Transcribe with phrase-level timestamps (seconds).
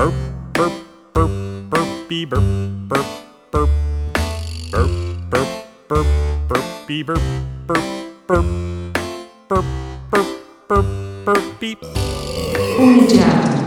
[0.00, 0.14] Burp,
[0.54, 0.72] burp,
[1.12, 1.30] burp,
[1.68, 2.40] burpy, burp,
[2.88, 3.04] burp,
[3.52, 3.68] burp.
[4.72, 4.90] Burp,
[5.28, 5.48] burp,
[5.90, 6.06] burp,
[6.48, 7.20] burpy, burp,
[7.66, 7.84] burp,
[8.26, 8.46] burp.
[9.50, 9.64] Burp,
[10.10, 10.28] burp,
[10.70, 10.86] burp,
[11.26, 11.76] burpy.
[12.80, 13.59] Umediato.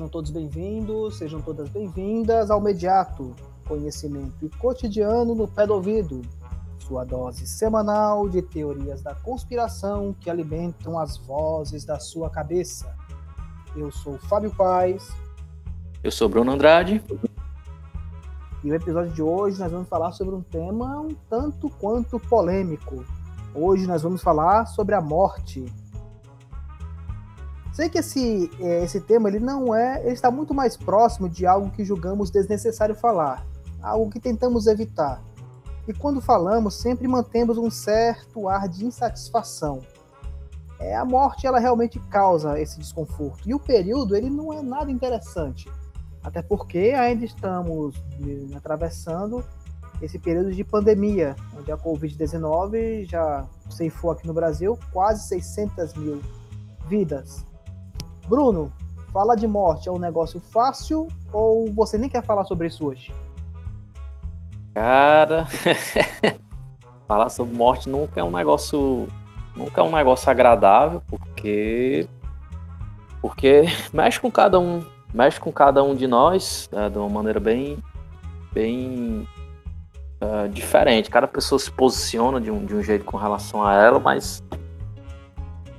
[0.00, 3.36] Sejam todos bem-vindos, sejam todas bem-vindas ao Mediato,
[3.68, 6.22] conhecimento cotidiano no pé do ouvido,
[6.78, 12.96] sua dose semanal de teorias da conspiração que alimentam as vozes da sua cabeça.
[13.76, 15.14] Eu sou Fábio Paz
[16.02, 17.04] Eu sou Bruno Andrade.
[18.64, 23.04] e o episódio de hoje nós vamos falar sobre um tema um tanto quanto polêmico.
[23.54, 25.66] Hoje nós vamos falar sobre a morte.
[27.72, 31.46] Sei que esse, eh, esse tema ele não é, ele está muito mais próximo de
[31.46, 33.46] algo que julgamos desnecessário falar,
[33.80, 35.22] algo que tentamos evitar.
[35.86, 39.80] E quando falamos, sempre mantemos um certo ar de insatisfação.
[40.78, 44.90] É, a morte ela realmente causa esse desconforto e o período ele não é nada
[44.90, 45.70] interessante,
[46.22, 49.44] até porque ainda estamos eh, atravessando
[50.00, 56.22] esse período de pandemia, onde a Covid-19 já ceifou aqui no Brasil quase 600 mil
[56.88, 57.44] vidas.
[58.30, 58.72] Bruno,
[59.12, 63.12] falar de morte é um negócio fácil ou você nem quer falar sobre isso hoje?
[64.72, 65.48] Cara,
[67.08, 69.08] falar sobre morte nunca é um negócio,
[69.56, 72.06] nunca é um negócio agradável, porque
[73.20, 74.80] porque mexe com cada um,
[75.12, 77.78] mexe com cada um de nós né, de uma maneira bem
[78.52, 79.26] bem
[80.20, 81.10] ah, diferente.
[81.10, 84.40] Cada pessoa se posiciona de um, de um jeito com relação a ela, mas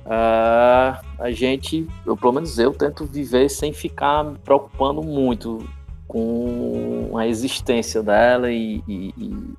[0.04, 5.64] ah, a gente, eu pelo menos eu tento viver sem ficar me preocupando muito
[6.08, 9.54] com a existência dela e, e- e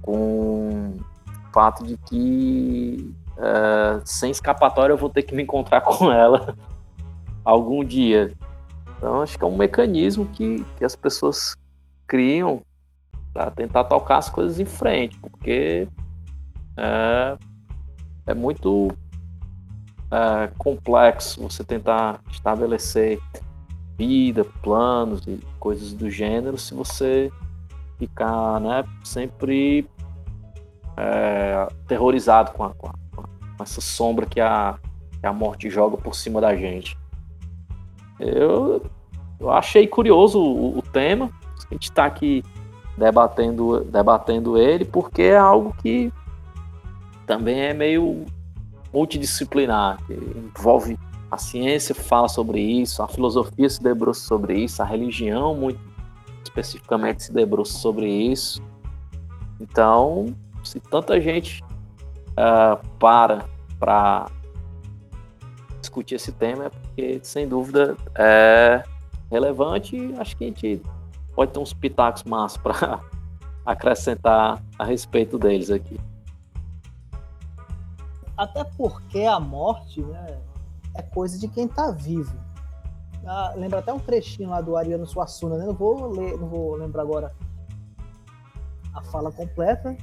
[0.00, 6.10] com o fato de que eh, sem escapatória eu vou ter que me encontrar com
[6.12, 6.54] ela
[7.44, 8.32] algum dia.
[8.96, 11.56] Então acho que é um mecanismo que, que as pessoas
[12.06, 12.62] criam
[13.34, 15.88] para tentar tocar as coisas em frente, porque
[16.76, 17.36] é,
[18.28, 18.88] é muito
[20.10, 23.20] é, complexo você tentar estabelecer
[23.96, 27.30] vida, planos e coisas do gênero se você
[27.98, 29.86] ficar né, sempre
[30.96, 32.94] é, aterrorizado com, a- com a-
[33.56, 34.78] com essa sombra que a,
[35.20, 36.96] que a morte joga por cima da gente.
[38.20, 38.82] Eu,
[39.40, 41.30] eu achei curioso o, o tema,
[41.68, 42.42] a gente está aqui
[42.96, 46.12] debatendo, debatendo ele, porque é algo que
[47.26, 48.24] também é meio
[48.92, 50.98] multidisciplinar, que envolve
[51.30, 55.78] a ciência fala sobre isso, a filosofia se debruça sobre isso, a religião muito
[56.42, 58.62] especificamente se debruça sobre isso.
[59.60, 60.34] Então,
[60.64, 61.62] se tanta gente
[62.36, 63.44] ah, para
[63.78, 64.26] para
[65.80, 68.82] discutir esse tema é porque, sem dúvida, é
[69.30, 70.82] relevante e acho que a gente
[71.34, 73.00] pode ter uns pitacos massa para
[73.64, 75.98] acrescentar a respeito deles aqui.
[78.38, 80.38] Até porque a morte né,
[80.94, 82.38] é coisa de quem está vivo.
[83.26, 85.66] Ah, lembra até um trechinho lá do Ariano Suassuna, né?
[85.66, 87.34] Não vou ler, não vou lembrar agora
[88.94, 89.96] a fala completa.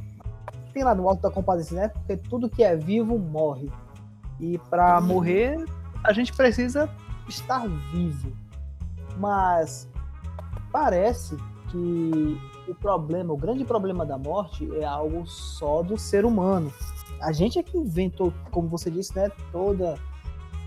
[0.74, 1.88] Tem lá no Alto da Compadecida, né?
[1.88, 3.72] Porque tudo que é vivo morre.
[4.38, 5.64] E para morrer,
[6.04, 6.90] a gente precisa
[7.30, 8.34] estar vivo.
[9.18, 9.90] Mas
[10.74, 11.38] parece
[11.70, 12.38] que
[12.68, 16.72] o problema, o grande problema da morte é algo só do ser humano.
[17.22, 19.98] A gente é que inventou, como você disse, né, toda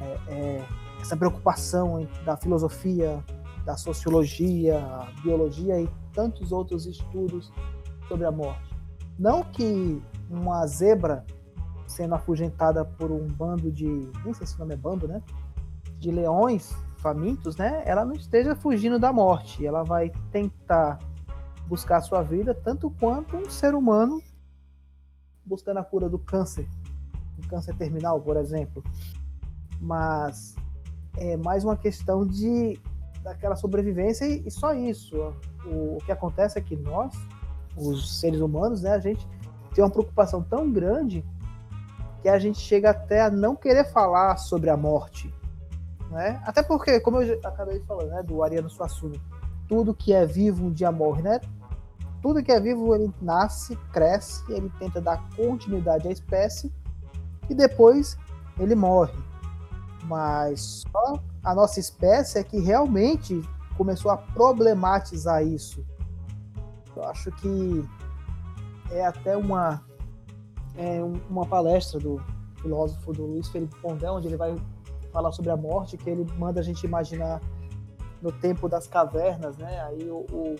[0.00, 0.64] é, é,
[1.00, 3.22] essa preocupação da filosofia,
[3.64, 4.80] da sociologia,
[5.22, 7.52] biologia e tantos outros estudos
[8.08, 8.74] sobre a morte.
[9.18, 11.24] Não que uma zebra
[11.86, 15.22] sendo afugentada por um bando de, nem sei se o nome é bando, né,
[15.98, 19.66] de leões famintos, né, ela não esteja fugindo da morte.
[19.66, 20.98] Ela vai tentar
[21.66, 24.22] buscar a sua vida tanto quanto um ser humano
[25.48, 26.68] buscando a cura do câncer,
[27.38, 28.84] um câncer terminal, por exemplo.
[29.80, 30.54] Mas
[31.16, 32.78] é mais uma questão de
[33.22, 35.16] daquela sobrevivência e, e só isso.
[35.64, 37.12] O, o que acontece é que nós,
[37.76, 39.26] os seres humanos, né, a gente
[39.74, 41.24] tem uma preocupação tão grande
[42.22, 45.32] que a gente chega até a não querer falar sobre a morte.
[46.10, 46.40] Né?
[46.44, 49.16] Até porque, como eu acabei de falar, né, do Ariano Suassuna,
[49.68, 51.40] tudo que é vivo um dia morre, né?
[52.20, 56.72] Tudo que é vivo ele nasce, cresce, ele tenta dar continuidade à espécie
[57.48, 58.16] e depois
[58.58, 59.14] ele morre.
[60.04, 63.40] Mas só a nossa espécie é que realmente
[63.76, 65.84] começou a problematizar isso.
[66.96, 67.88] Eu acho que
[68.90, 69.82] é até uma,
[70.76, 71.00] é
[71.30, 72.20] uma palestra do
[72.60, 74.56] filósofo do Luiz Felipe Pondé, onde ele vai
[75.12, 77.40] falar sobre a morte, que ele manda a gente imaginar
[78.20, 79.80] no tempo das cavernas, né?
[79.82, 80.56] Aí o, o,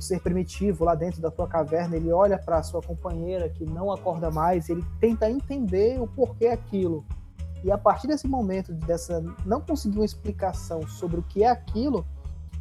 [0.00, 3.92] ser primitivo lá dentro da sua caverna, ele olha para a sua companheira que não
[3.92, 7.04] acorda mais, ele tenta entender o porquê aquilo.
[7.62, 12.06] E a partir desse momento, dessa não conseguir uma explicação sobre o que é aquilo,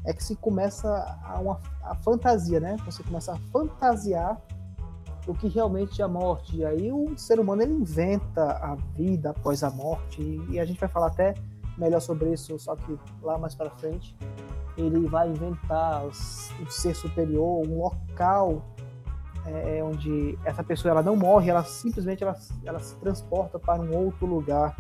[0.05, 0.89] é que se começa
[1.23, 2.77] a uma a fantasia, né?
[2.85, 4.39] Você começa a fantasiar
[5.27, 6.57] o que realmente é a morte.
[6.57, 10.79] E aí o ser humano ele inventa a vida após a morte e a gente
[10.79, 11.33] vai falar até
[11.77, 14.15] melhor sobre isso, só que lá mais para frente
[14.81, 16.11] ele vai inventar um
[16.69, 18.63] ser superior, um local
[19.45, 23.95] é, onde essa pessoa ela não morre, ela simplesmente ela, ela se transporta para um
[23.95, 24.77] outro lugar,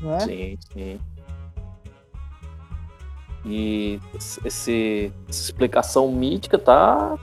[0.00, 0.20] não é?
[0.20, 1.00] Sim, sim.
[3.44, 4.70] E esse, essa
[5.28, 7.18] explicação mítica tá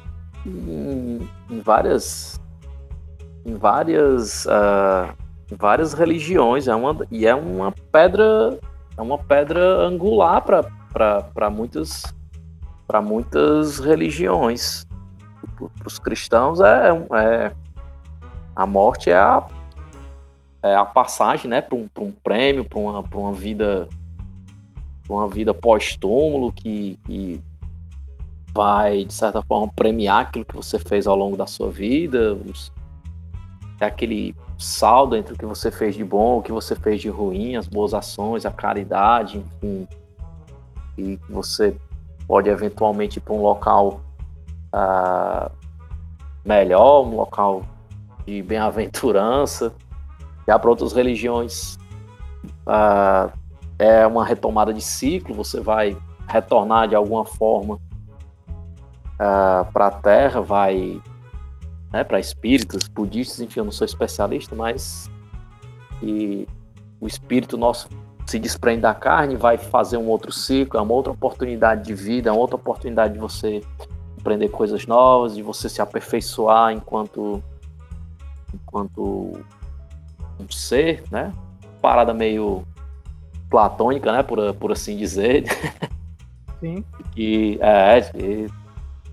[0.46, 2.40] em, em várias
[3.46, 5.16] em várias uh,
[5.50, 8.60] em várias religiões é uma e é uma pedra
[8.98, 10.70] é uma pedra angular para
[11.52, 12.04] muitas
[12.88, 14.86] para muitas religiões
[15.58, 17.52] para os cristãos é, é
[18.56, 19.46] a morte é a
[20.62, 23.88] é a passagem né para um, um prêmio para uma, uma vida
[25.08, 27.42] uma vida pós-túmulo que, que
[28.54, 32.38] vai, de certa forma, premiar aquilo que você fez ao longo da sua vida,
[33.80, 37.10] é aquele saldo entre o que você fez de bom, o que você fez de
[37.10, 39.88] ruim, as boas ações, a caridade, enfim.
[41.00, 41.76] E você
[42.28, 44.02] pode eventualmente ir para um local
[44.74, 45.52] uh,
[46.44, 47.64] melhor, um local
[48.26, 49.74] de bem-aventurança.
[50.48, 51.76] Já para outras religiões,
[52.68, 53.32] uh,
[53.78, 55.96] é uma retomada de ciclo, você vai
[56.28, 57.80] retornar de alguma forma
[59.18, 61.02] ah, para a Terra, vai
[61.92, 65.10] né, para espíritas, budistas, enfim, eu não sou especialista, mas
[66.02, 66.48] e
[67.02, 67.90] o espírito nosso
[68.30, 72.30] se desprende da carne, vai fazer um outro ciclo, é uma outra oportunidade de vida,
[72.30, 73.64] é uma outra oportunidade de você
[74.20, 77.44] aprender coisas novas, de você se aperfeiçoar enquanto
[78.54, 79.40] enquanto
[80.40, 81.34] um ser, né?
[81.82, 82.64] Parada meio
[83.50, 85.46] platônica, né, por, por assim dizer.
[86.60, 86.84] Sim.
[87.14, 88.48] que é, que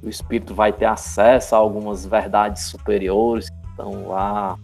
[0.02, 4.58] o espírito vai ter acesso a algumas verdades superiores que estão lá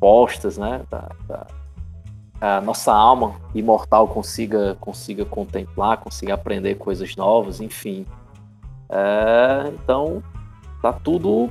[0.00, 1.46] postas, né, da, da
[2.40, 8.06] a nossa alma imortal consiga consiga contemplar, consiga aprender coisas novas, enfim.
[8.88, 10.22] É, então
[10.80, 11.50] tá tudo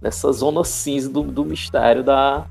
[0.00, 2.46] nessa zona cinza do, do mistério da,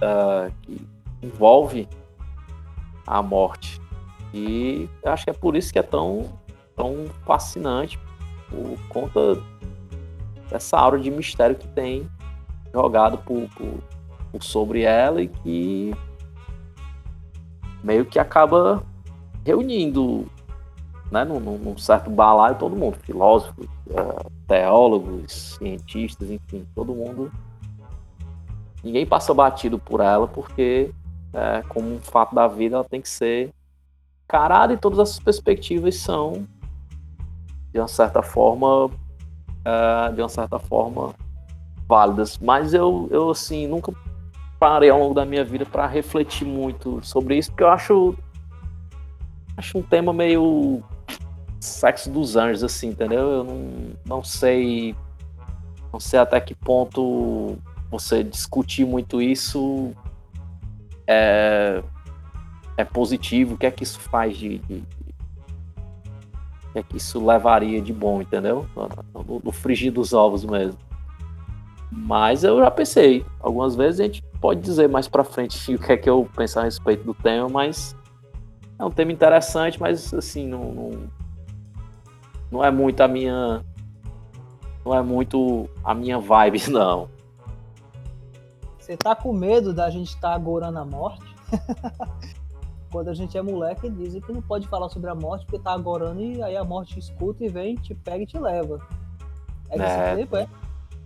[0.00, 0.86] da que,
[1.22, 1.86] envolve
[3.06, 3.80] a morte.
[4.32, 6.26] E acho que é por isso que é tão,
[6.74, 7.98] tão fascinante,
[8.48, 9.42] por conta
[10.50, 12.08] dessa aura de mistério que tem
[12.72, 13.82] jogado por, por
[14.40, 15.94] sobre ela e que
[17.82, 18.82] meio que acaba
[19.44, 20.26] reunindo
[21.10, 27.32] né, num, num, certo balaio todo mundo, filósofos, uh, teólogos, cientistas, enfim, todo mundo.
[28.84, 30.92] Ninguém passa batido por ela porque
[31.32, 33.52] é, como um fato da vida, ela tem que ser
[34.26, 36.46] carada e todas as perspectivas são,
[37.72, 38.90] de uma certa forma,
[39.64, 41.14] é, de uma certa forma,
[41.86, 42.38] válidas.
[42.38, 43.92] Mas eu, eu assim, nunca
[44.58, 48.14] parei ao longo da minha vida para refletir muito sobre isso, porque eu acho,
[49.56, 50.82] acho um tema meio
[51.60, 53.30] sexo dos anjos, assim, entendeu?
[53.30, 53.70] Eu não,
[54.04, 54.94] não sei,
[55.92, 57.56] não sei até que ponto
[57.90, 59.92] você discutir muito isso
[61.06, 61.82] é,
[62.76, 67.24] é positivo, o que é que isso faz de, de, o que é que isso
[67.24, 68.66] levaria de bom, entendeu?
[69.42, 70.78] No frigir dos ovos mesmo.
[71.90, 75.92] Mas eu já pensei, algumas vezes a gente pode dizer mais para frente o que
[75.92, 77.96] é que eu penso a respeito do tema, mas
[78.78, 80.90] é um tema interessante, mas assim, não, não,
[82.50, 83.64] não é muito a minha
[84.84, 87.08] não é muito a minha vibe, não.
[88.78, 91.26] Você tá com medo da gente estar tá agorando a morte?
[92.90, 95.74] Quando a gente é moleque, dizem que não pode falar sobre a morte porque tá
[95.74, 98.80] agorando e aí a morte escuta e vem, te pega e te leva.
[99.68, 100.16] É desse é.
[100.16, 100.48] tempo, é?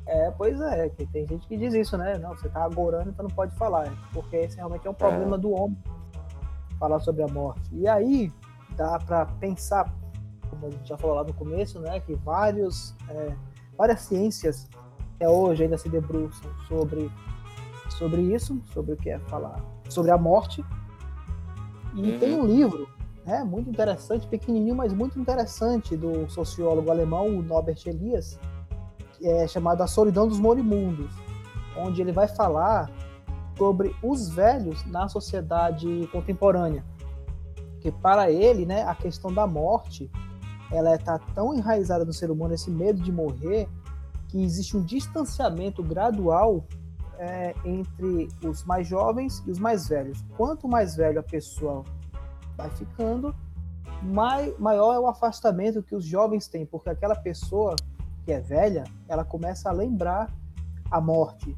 [0.06, 2.18] É, pois é, que tem gente que diz isso, né?
[2.18, 3.92] Não, você tá agorando, então não pode falar.
[4.12, 5.38] Porque esse realmente é um problema é.
[5.38, 5.78] do homem
[6.78, 7.68] falar sobre a morte.
[7.73, 8.32] E aí
[8.76, 9.92] dá para pensar,
[10.50, 12.00] como a gente já falou lá no começo, né?
[12.00, 13.35] Que vários, é,
[13.76, 14.68] várias ciências
[15.14, 17.11] até hoje ainda se debruçam sobre
[17.90, 20.64] sobre isso, sobre o que é falar sobre a morte.
[21.94, 22.18] E uhum.
[22.18, 22.88] tem um livro
[23.25, 28.38] né, muito interessante, pequenininho, mas muito interessante, do sociólogo alemão o Norbert Elias,
[29.29, 31.12] é chamado A Solidão dos Morimundos,
[31.76, 32.91] onde ele vai falar
[33.57, 36.85] sobre os velhos na sociedade contemporânea.
[37.81, 40.11] Que para ele, né, a questão da morte,
[40.71, 43.69] ela está tão enraizada no ser humano, esse medo de morrer,
[44.29, 46.64] que existe um distanciamento gradual
[47.19, 50.25] é, entre os mais jovens e os mais velhos.
[50.37, 51.85] Quanto mais velho a pessoa
[52.57, 53.35] vai ficando,
[54.02, 57.76] mai, maior é o afastamento que os jovens têm, porque aquela pessoa
[58.25, 60.33] que é velha, ela começa a lembrar
[60.91, 61.57] a morte.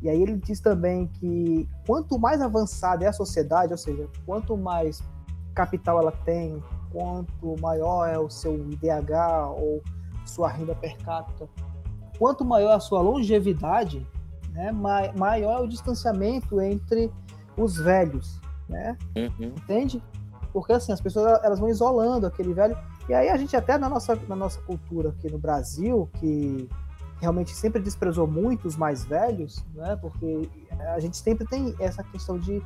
[0.00, 4.56] E aí ele diz também que quanto mais avançada é a sociedade, ou seja, quanto
[4.56, 5.02] mais
[5.54, 6.62] capital ela tem,
[6.92, 9.82] quanto maior é o seu IDH ou
[10.24, 11.48] sua renda per capita,
[12.18, 14.06] quanto maior a sua longevidade,
[14.52, 17.12] né, maior é o distanciamento entre
[17.56, 18.96] os velhos, né?
[19.16, 19.46] Uhum.
[19.56, 20.02] Entende?
[20.52, 22.76] Porque assim, as pessoas elas vão isolando aquele velho.
[23.08, 26.68] E aí a gente até na nossa, na nossa cultura aqui no Brasil, que
[27.20, 29.96] realmente sempre desprezou muito os mais velhos, né?
[29.96, 30.48] Porque
[30.94, 32.62] a gente sempre tem essa questão de,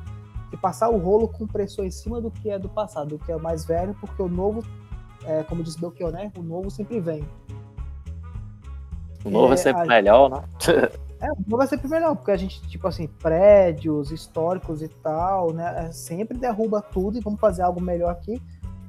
[0.51, 3.31] de passar o rolo com pressão em cima do que é do passado, do que
[3.31, 4.63] é o mais velho, porque o novo,
[5.23, 6.31] é, como diz Belchior, né?
[6.37, 7.27] O novo sempre vem.
[9.23, 9.85] O novo é, é sempre a...
[9.85, 10.43] melhor, né?
[11.23, 15.53] É, o novo é sempre melhor, porque a gente, tipo assim, prédios históricos e tal,
[15.53, 15.85] né?
[15.85, 18.41] É, sempre derruba tudo e vamos fazer algo melhor aqui.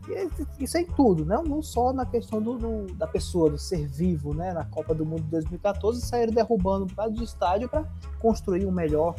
[0.09, 1.41] E isso é em tudo, né?
[1.47, 4.53] Não só na questão do, do, da pessoa, do ser vivo, né?
[4.53, 7.85] Na Copa do Mundo de 2014, saíram derrubando um de estádio para
[8.21, 9.15] construir um melhor.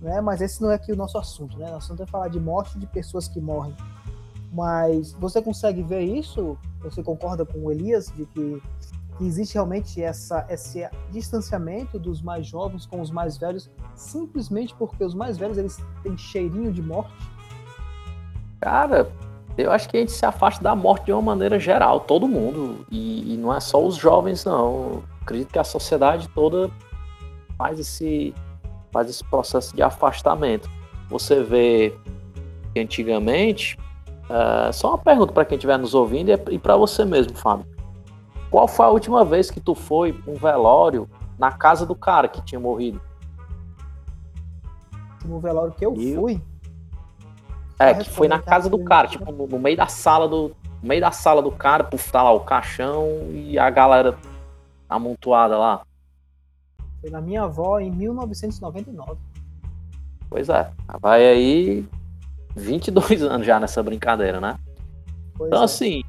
[0.00, 0.20] Né?
[0.20, 1.66] Mas esse não é aqui o nosso assunto, né?
[1.66, 3.74] Nosso assunto é falar de morte de pessoas que morrem.
[4.52, 6.56] Mas você consegue ver isso?
[6.80, 8.62] Você concorda com o Elias de que
[9.18, 15.04] que existe realmente essa, esse distanciamento dos mais jovens com os mais velhos, simplesmente porque
[15.04, 17.12] os mais velhos eles têm cheirinho de morte?
[18.60, 19.10] Cara,
[19.64, 22.86] eu acho que a gente se afasta da morte de uma maneira geral, todo mundo.
[22.90, 24.66] E, e não é só os jovens, não.
[24.66, 26.70] Eu acredito que a sociedade toda
[27.56, 28.34] faz esse,
[28.92, 30.70] faz esse processo de afastamento.
[31.08, 31.94] Você vê
[32.72, 33.78] que antigamente.
[34.28, 37.64] Uh, só uma pergunta para quem estiver nos ouvindo e para você mesmo, Fábio
[38.50, 42.42] qual foi a última vez que tu foi um velório na casa do cara que
[42.42, 43.00] tinha morrido?
[45.24, 46.14] No velório que eu e...
[46.14, 46.42] fui?
[47.78, 50.56] É, que foi na casa do cara, tipo, no, no, meio da sala do.
[50.82, 54.16] No meio da sala do cara, por tá lá o caixão e a galera
[54.88, 55.82] amontoada lá.
[57.00, 59.16] Foi na minha avó em 1999.
[60.28, 60.70] Pois é,
[61.00, 61.88] vai aí
[62.56, 64.58] 22 anos já nessa brincadeira, né?
[65.36, 65.64] Pois então, é.
[65.64, 66.02] assim,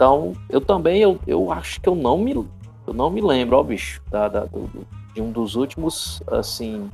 [0.00, 2.32] então, eu também, eu, eu acho que eu não me,
[2.86, 4.70] eu não me lembro, ó, bicho, da, da do,
[5.12, 6.90] de um dos últimos, assim,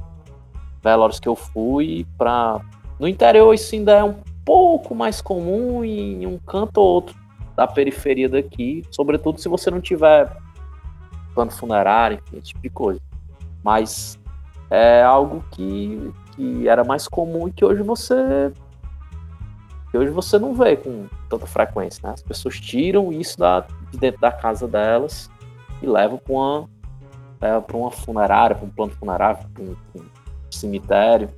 [0.82, 2.60] velórios que eu fui para
[2.98, 7.16] No interior isso ainda é um pouco mais comum em um canto ou outro
[7.56, 10.30] da periferia daqui, sobretudo se você não tiver
[11.34, 13.00] plano funerário, enfim, esse tipo de coisa.
[13.62, 14.18] Mas
[14.70, 18.52] é algo que, que era mais comum e que hoje você
[19.90, 22.12] que hoje você não vê com tanta frequência, né?
[22.14, 23.60] As pessoas tiram isso da,
[23.90, 25.30] de dentro da casa delas
[25.80, 26.68] e levam para uma,
[27.62, 30.04] para uma funerária, para um plano funerário, para um, um,
[30.50, 31.30] cemitério.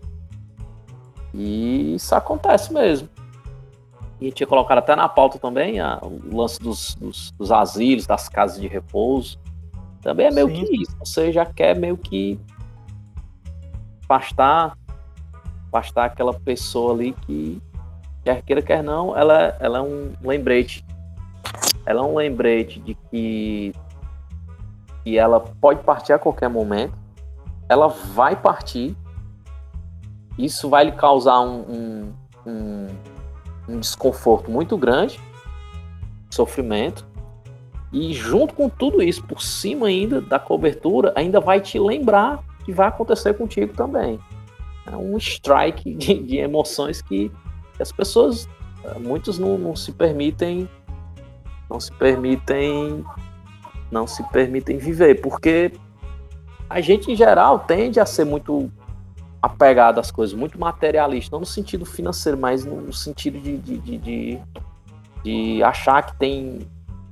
[1.35, 3.09] E isso acontece mesmo.
[4.21, 8.29] E tinha colocado até na pauta também a, o lance dos, dos, dos, asilos, das
[8.29, 9.39] casas de repouso.
[10.03, 10.65] Também é meio Sim.
[10.65, 10.97] que isso.
[10.99, 12.39] Você já quer meio que
[14.03, 14.77] afastar,
[15.69, 17.63] afastar aquela pessoa ali que
[18.25, 20.85] quer queira, quer não, ela, ela é um lembrete.
[21.87, 23.73] Ela é um lembrete de que,
[25.05, 26.93] que ela pode partir a qualquer momento.
[27.69, 28.97] Ela vai partir.
[30.39, 32.13] Isso vai lhe causar um, um,
[32.47, 32.87] um,
[33.69, 35.21] um desconforto muito grande,
[36.31, 37.05] sofrimento.
[37.93, 42.73] E junto com tudo isso, por cima ainda da cobertura, ainda vai te lembrar que
[42.73, 44.21] vai acontecer contigo também.
[44.87, 47.33] É um strike de, de emoções que
[47.81, 48.49] as pessoas,
[49.01, 50.69] muitos não, não se permitem,
[51.69, 53.05] não se permitem,
[53.91, 55.73] não se permitem viver, porque
[56.69, 58.71] a gente em geral tende a ser muito
[59.41, 63.99] apegado às coisas, muito materialista, não no sentido financeiro, mas no sentido de, de, de,
[63.99, 64.41] de,
[65.23, 66.59] de achar que tem,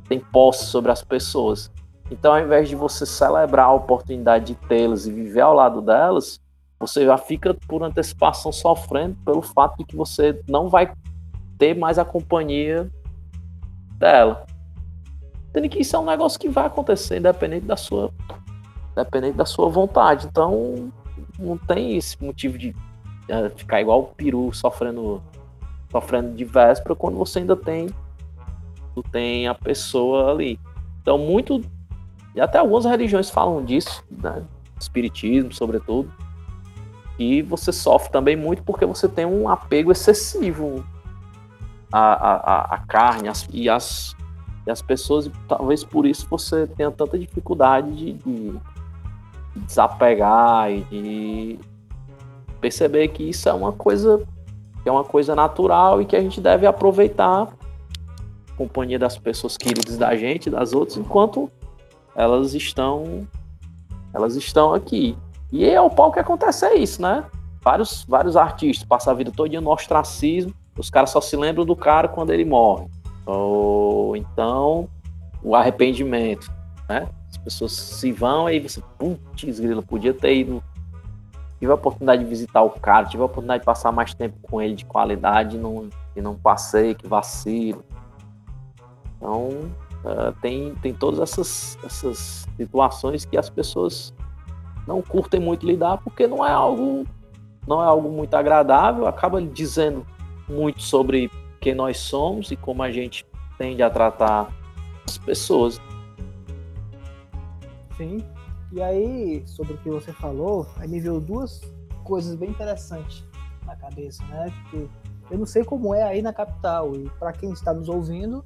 [0.08, 1.70] tem posse sobre as pessoas.
[2.10, 6.40] Então, ao invés de você celebrar a oportunidade de tê-las e viver ao lado delas,
[6.78, 10.92] você já fica por antecipação sofrendo pelo fato de que você não vai
[11.58, 12.90] ter mais a companhia
[13.98, 14.46] dela.
[15.52, 18.12] Tendo que isso é um negócio que vai acontecer independente da sua
[18.92, 20.26] independente da sua vontade.
[20.26, 20.92] Então
[21.38, 22.74] não tem esse motivo de
[23.28, 25.22] é, ficar igual o peru sofrendo
[25.90, 27.88] sofrendo de véspera quando você ainda tem,
[29.10, 30.58] tem a pessoa ali.
[31.00, 31.62] Então, muito.
[32.34, 34.42] E até algumas religiões falam disso, né?
[34.78, 36.12] Espiritismo, sobretudo.
[37.18, 40.84] E você sofre também muito porque você tem um apego excessivo
[41.90, 44.14] à, à, à carne as, e, as,
[44.66, 48.60] e as pessoas, e talvez por isso você tenha tanta dificuldade de, de
[49.66, 51.58] desapegar e de
[52.60, 54.22] perceber que isso é uma coisa
[54.84, 59.96] é uma coisa natural e que a gente deve aproveitar a companhia das pessoas queridas
[59.98, 61.50] da gente, das outras, enquanto
[62.14, 63.26] elas estão
[64.14, 65.16] elas estão aqui.
[65.52, 67.24] E é o pau que acontece é isso, né?
[67.62, 71.74] Vários, vários artistas passam a vida toda no ostracismo, os caras só se lembram do
[71.74, 72.86] cara quando ele morre.
[73.26, 74.88] Ou então
[75.42, 76.50] o arrependimento,
[76.88, 77.08] né?
[77.46, 80.60] As pessoas se vão e você, putz, grilo, podia ter ido.
[81.60, 84.60] Tive a oportunidade de visitar o cara, tive a oportunidade de passar mais tempo com
[84.60, 87.84] ele de qualidade e não, e não passei, que vacilo.
[89.16, 89.48] Então,
[90.04, 94.12] uh, tem, tem todas essas, essas situações que as pessoas
[94.84, 97.06] não curtem muito lidar porque não é algo
[97.66, 100.06] não é algo muito agradável, acaba dizendo
[100.48, 103.26] muito sobre quem nós somos e como a gente
[103.58, 104.48] tende a tratar
[105.04, 105.80] as pessoas.
[107.96, 108.18] Sim.
[108.72, 111.60] E aí, sobre o que você falou, aí me veio duas
[112.04, 113.24] coisas bem interessantes
[113.64, 114.52] na cabeça, né?
[114.62, 114.88] Porque
[115.30, 118.44] eu não sei como é aí na capital e para quem está nos ouvindo,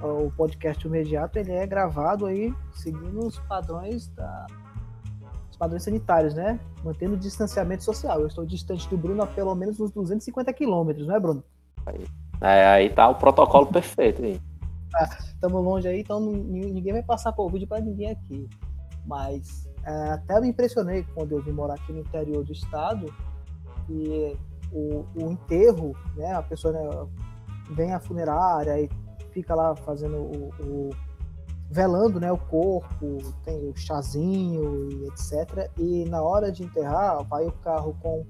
[0.00, 4.46] o podcast imediato ele é gravado aí seguindo os padrões da
[5.62, 6.58] padrões sanitários, né?
[6.82, 8.20] Mantendo o distanciamento social.
[8.20, 11.44] Eu estou distante do Bruno a pelo menos uns 250 quilômetros, não é, Bruno?
[11.86, 12.04] Aí,
[12.40, 14.40] é, aí tá o protocolo perfeito aí.
[15.20, 18.48] Estamos ah, longe aí, então ninguém vai passar por vídeo para ninguém aqui.
[19.06, 23.12] Mas é, até me impressionei quando eu vim morar aqui no interior do estado
[23.88, 24.36] e
[24.72, 26.32] o, o enterro, né?
[26.32, 27.08] A pessoa né,
[27.70, 28.88] vem à funerária e
[29.32, 30.90] fica lá fazendo o, o
[31.72, 35.70] velando né, o corpo, tem o chazinho e etc.
[35.78, 38.26] E na hora de enterrar, vai o carro com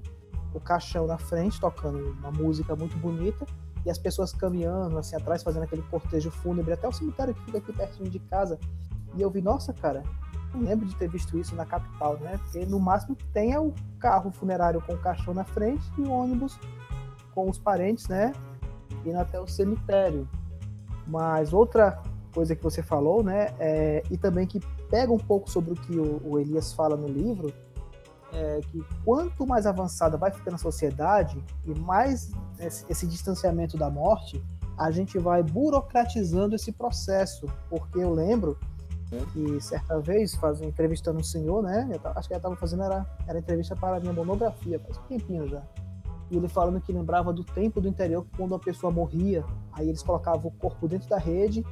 [0.53, 3.45] o caixão na frente, tocando uma música muito bonita,
[3.85, 7.57] e as pessoas caminhando assim atrás, fazendo aquele cortejo fúnebre até o cemitério que fica
[7.57, 8.57] aqui pertinho de casa.
[9.15, 10.03] E eu vi, nossa, cara,
[10.53, 12.39] não lembro de ter visto isso na capital, né?
[12.43, 16.59] Porque no máximo tem o carro funerário com o caixão na frente e o ônibus
[17.33, 18.33] com os parentes, né?
[19.05, 20.27] Indo até o cemitério.
[21.07, 22.01] Mas outra
[22.33, 23.53] coisa que você falou, né?
[23.59, 27.07] É, e também que pega um pouco sobre o que o, o Elias fala no
[27.07, 27.53] livro,
[28.31, 33.89] é que quanto mais avançada vai ficando a sociedade e mais esse, esse distanciamento da
[33.89, 34.43] morte,
[34.77, 37.47] a gente vai burocratizando esse processo.
[37.69, 38.57] Porque eu lembro
[39.31, 41.89] que certa vez, fazendo, entrevistando um senhor, né?
[41.91, 45.03] Eu, acho que ele estava fazendo era, era entrevista para a minha monografia, faz um
[45.03, 45.61] tempinho já.
[46.31, 50.01] E ele falando que lembrava do tempo do interior, quando uma pessoa morria, aí eles
[50.01, 51.63] colocavam o corpo dentro da rede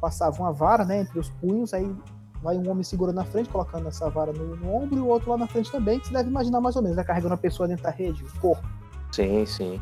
[0.00, 1.94] passava uma vara né, entre os punhos, aí
[2.42, 5.30] vai um homem segurando na frente, colocando essa vara no, no ombro, e o outro
[5.30, 7.66] lá na frente também, que você deve imaginar mais ou menos, né, carregando a pessoa
[7.66, 8.66] dentro da rede, o corpo.
[9.10, 9.80] Sim, sim.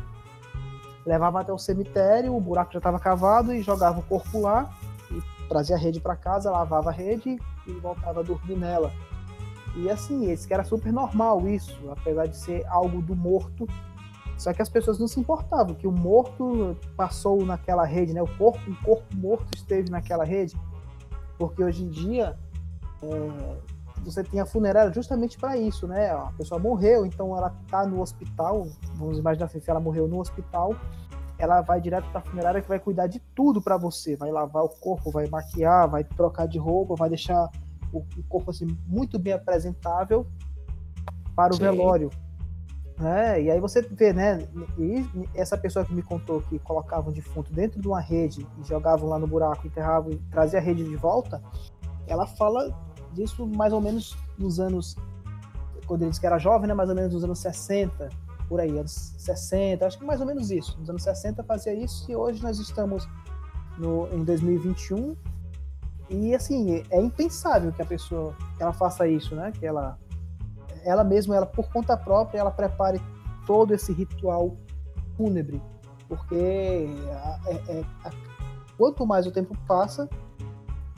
[1.05, 4.73] Levava até o cemitério, o buraco já estava cavado e jogava o corpo lá,
[5.47, 8.91] trazia a rede para casa, lavava a rede e voltava a dormir nela.
[9.75, 13.67] E assim, esse que era super normal isso, apesar de ser algo do morto,
[14.37, 18.21] só que as pessoas não se importavam que o morto passou naquela rede, né?
[18.21, 20.57] O corpo, o corpo morto esteve naquela rede,
[21.37, 22.37] porque hoje em dia
[23.01, 23.57] é,
[24.03, 26.11] você tem a funerária justamente para isso, né?
[26.11, 28.67] A pessoa morreu, então ela tá no hospital.
[28.95, 30.75] Vamos imaginar assim, se ela morreu no hospital,
[31.37, 34.63] ela vai direto para a funerária que vai cuidar de tudo para você, vai lavar
[34.63, 37.49] o corpo, vai maquiar, vai trocar de roupa, vai deixar
[37.91, 40.25] o, corpo assim muito bem apresentável
[41.35, 41.63] para o Sim.
[41.63, 42.09] velório.
[42.97, 44.47] É, e aí você vê, né?
[44.77, 48.63] E essa pessoa que me contou que colocava um defunto dentro de uma rede e
[48.63, 51.43] jogavam lá no buraco, enterravam e trazia a rede de volta,
[52.07, 52.73] ela fala
[53.11, 54.95] disso mais ou menos nos anos.
[55.85, 56.73] Quando ele disse que era jovem, né?
[56.73, 58.09] Mais ou menos nos anos 60,
[58.47, 60.77] por aí, anos 60, acho que mais ou menos isso.
[60.79, 63.07] Nos anos 60 fazia isso e hoje nós estamos
[63.77, 65.15] no, em 2021
[66.09, 69.51] e assim, é impensável que a pessoa ela faça isso, né?
[69.51, 69.97] Que ela
[70.83, 73.01] ela mesma, ela por conta própria, ela prepare
[73.47, 74.55] todo esse ritual
[75.17, 75.59] fúnebre,
[76.07, 76.87] porque
[77.47, 77.83] é, é,
[78.77, 80.07] quanto mais o tempo passa,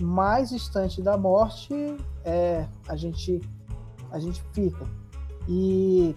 [0.01, 1.73] mais distante da morte
[2.25, 3.41] é, a gente
[4.11, 4.85] a gente fica.
[5.47, 6.15] E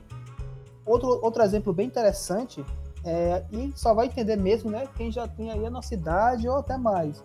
[0.91, 2.65] outro, outro exemplo bem interessante
[3.05, 6.57] é, e só vai entender mesmo, né, quem já tem aí a nossa idade ou
[6.57, 7.23] até mais.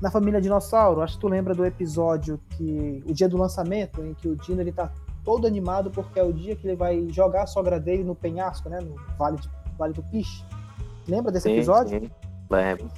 [0.00, 4.14] Na família Dinossauro, acho que tu lembra do episódio que o dia do lançamento em
[4.14, 4.90] que o Dino ele tá
[5.24, 8.68] todo animado porque é o dia que ele vai jogar a sogra dele no penhasco,
[8.68, 10.44] né, no Vale, de, vale do Piche.
[11.06, 12.00] Lembra desse Sim, episódio?
[12.00, 12.10] sim,
[12.50, 12.88] lembro.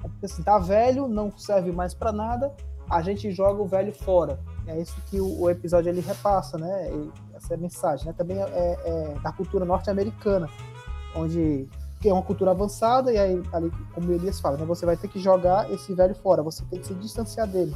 [0.00, 2.52] Porque assim, tá velho, não serve mais pra nada,
[2.88, 4.38] a gente joga o velho fora.
[4.66, 6.90] É isso que o, o episódio ele repassa, né?
[6.92, 7.10] E
[7.48, 8.12] essa é mensagem, né?
[8.16, 10.48] Também é, é da cultura norte-americana,
[11.14, 11.66] onde
[12.00, 14.64] que é uma cultura avançada, e aí, ali, como o Elias fala, né?
[14.66, 17.74] Você vai ter que jogar esse velho fora, você tem que se distanciar dele.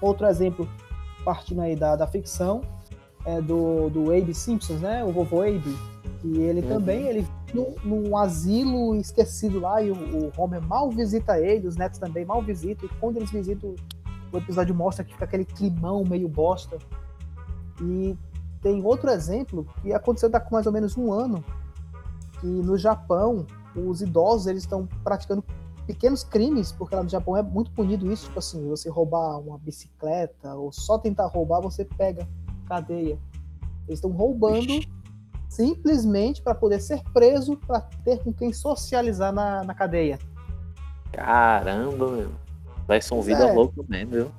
[0.00, 0.66] Outro exemplo,
[1.24, 2.62] partindo aí da, da ficção,
[3.26, 5.04] é do, do Abe Simpsons, né?
[5.04, 5.76] O vovô Abe.
[6.24, 6.68] E ele Uhum.
[6.68, 11.76] também, ele num, num asilo esquecido lá, e o, o Homer mal visita ele, os
[11.76, 13.74] netos também mal visitam, e quando eles visitam,
[14.32, 16.78] o episódio mostra que fica aquele climão meio bosta.
[17.82, 18.16] E
[18.62, 21.44] tem outro exemplo que aconteceu daqui mais ou menos um ano,
[22.40, 25.44] que no Japão, os idosos eles estão praticando
[25.86, 29.58] pequenos crimes, porque lá no Japão é muito punido isso, tipo assim, você roubar uma
[29.58, 32.28] bicicleta ou só tentar roubar, você pega
[32.66, 33.18] cadeia.
[33.86, 34.80] Eles estão roubando
[35.48, 40.18] simplesmente para poder ser preso, para ter com quem socializar na, na cadeia.
[41.10, 42.30] Caramba, meu.
[42.86, 43.52] Vai ser um vida É.
[43.52, 44.32] louca mesmo, viu?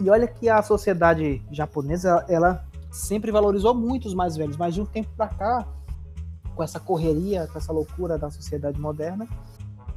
[0.00, 4.80] E olha que a sociedade japonesa, ela sempre valorizou muito os mais velhos, mas de
[4.80, 5.66] um tempo para cá,
[6.54, 9.26] com essa correria, com essa loucura da sociedade moderna,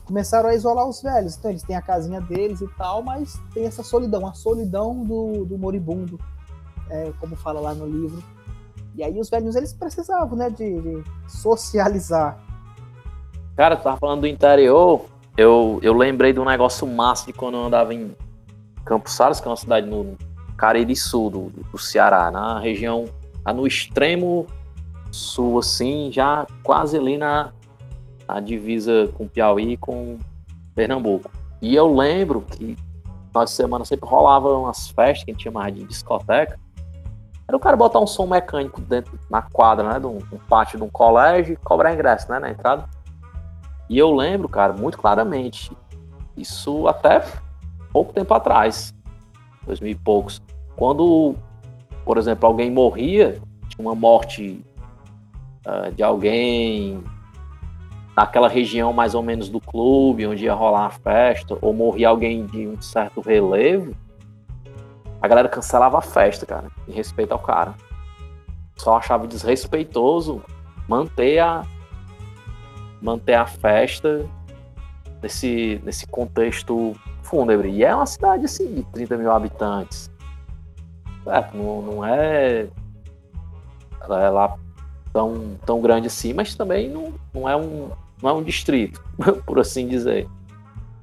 [0.05, 1.37] começaram a isolar os velhos.
[1.37, 5.45] Então eles têm a casinha deles e tal, mas tem essa solidão, a solidão do,
[5.45, 6.19] do moribundo,
[6.89, 8.21] é, como fala lá no livro.
[8.95, 12.37] E aí os velhos eles precisavam, né, de, de socializar.
[13.55, 15.05] Cara, tu tava falando do interior,
[15.37, 18.15] eu, eu lembrei de um negócio massa de quando eu andava em
[18.85, 20.17] Campos Salles, que é uma cidade no
[20.57, 23.05] Cariri Sul do, do Ceará, na região,
[23.45, 24.45] lá no extremo
[25.11, 27.51] sul, assim, já quase ali na,
[28.27, 30.17] na divisa com Piauí e com
[30.73, 31.29] Pernambuco.
[31.61, 32.75] E eu lembro que
[33.33, 36.59] de semana sempre rolava umas festas que a gente chamava de discoteca.
[37.47, 39.99] Era o cara botar um som mecânico dentro na quadra, né?
[39.99, 42.39] De um, um pátio de um colégio e cobrar ingresso, né?
[42.39, 42.85] Na entrada.
[43.89, 45.71] E eu lembro, cara, muito claramente.
[46.35, 47.23] Isso até
[47.91, 48.93] pouco tempo atrás,
[49.65, 50.41] 2000 e poucos.
[50.75, 51.35] Quando,
[52.05, 53.41] por exemplo, alguém morria,
[53.77, 54.63] uma morte
[55.65, 57.03] ah, de alguém
[58.15, 62.45] naquela região mais ou menos do clube, onde ia rolar a festa, ou morria alguém
[62.45, 63.95] de um certo relevo,
[65.21, 67.75] a galera cancelava a festa, cara, em respeito ao cara.
[68.75, 70.41] Só achava desrespeitoso
[70.87, 71.63] manter a
[73.01, 74.27] manter a festa
[75.21, 76.95] nesse, nesse contexto
[77.31, 77.69] fúnebre.
[77.69, 80.11] E é uma cidade assim de 30 mil habitantes.
[81.23, 82.67] Certo, não, não é
[84.09, 84.57] é lá
[85.13, 87.91] tão, tão grande assim, mas também não, não, é um,
[88.21, 89.01] não é um distrito,
[89.45, 90.27] por assim dizer.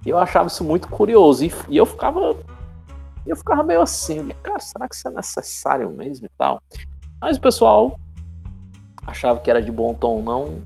[0.04, 1.44] E eu achava isso muito curioso.
[1.44, 2.36] E, e eu ficava.
[3.26, 6.62] Eu ficava meio assim, cara, será que isso é necessário mesmo e tal?
[7.20, 7.98] Mas o pessoal
[9.06, 10.62] achava que era de bom tom não,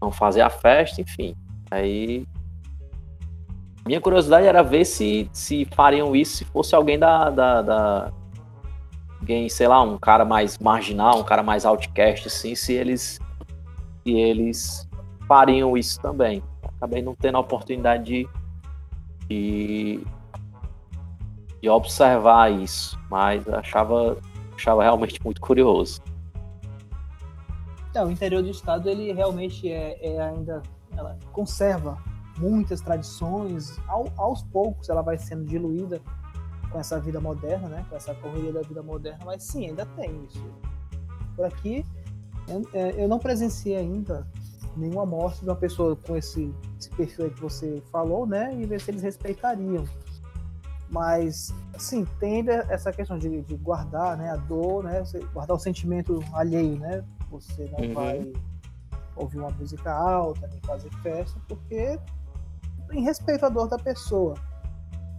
[0.00, 1.36] não fazer a festa, enfim.
[1.70, 2.26] Aí
[3.86, 8.12] minha curiosidade era ver se, se fariam isso se fosse alguém da, da, da-
[9.20, 13.20] alguém, sei lá, um cara mais marginal, um cara mais outcast, assim, se eles
[14.02, 14.88] se eles
[15.26, 16.42] fariam isso também.
[16.76, 18.28] Acabei não tendo a oportunidade de,
[19.28, 20.00] de,
[21.60, 24.16] de observar isso, mas achava,
[24.54, 26.00] achava realmente muito curioso.
[27.90, 30.62] Então, o interior do estado ele realmente é, é ainda
[30.96, 31.98] ela conserva
[32.38, 33.78] muitas tradições.
[33.88, 36.00] Ao- aos poucos ela vai sendo diluída
[36.70, 37.86] com essa vida moderna, né?
[37.88, 40.44] Com essa correria da vida moderna, mas sim, ainda tem isso.
[41.34, 41.84] Por aqui
[42.48, 44.26] eu, é, não presenciei ainda
[44.76, 48.54] nenhuma morte de uma pessoa com esse, esse perfil que você falou, né?
[48.54, 49.84] E ver se eles respeitariam.
[50.88, 55.02] Mas, assim, tem essa questão de, de guardar né, a dor, né?
[55.32, 57.02] Guardar o sentimento alheio, né?
[57.30, 57.94] Você não Uhum.
[57.94, 58.32] vai
[59.16, 61.98] ouvir uma música alta, nem fazer festa, porque
[62.92, 64.34] em respeito à dor da pessoa.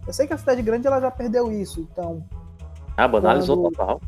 [0.06, 2.24] Eu sei que a cidade grande ela já perdeu isso, então
[2.96, 4.00] Ah, banalizou Quando- total.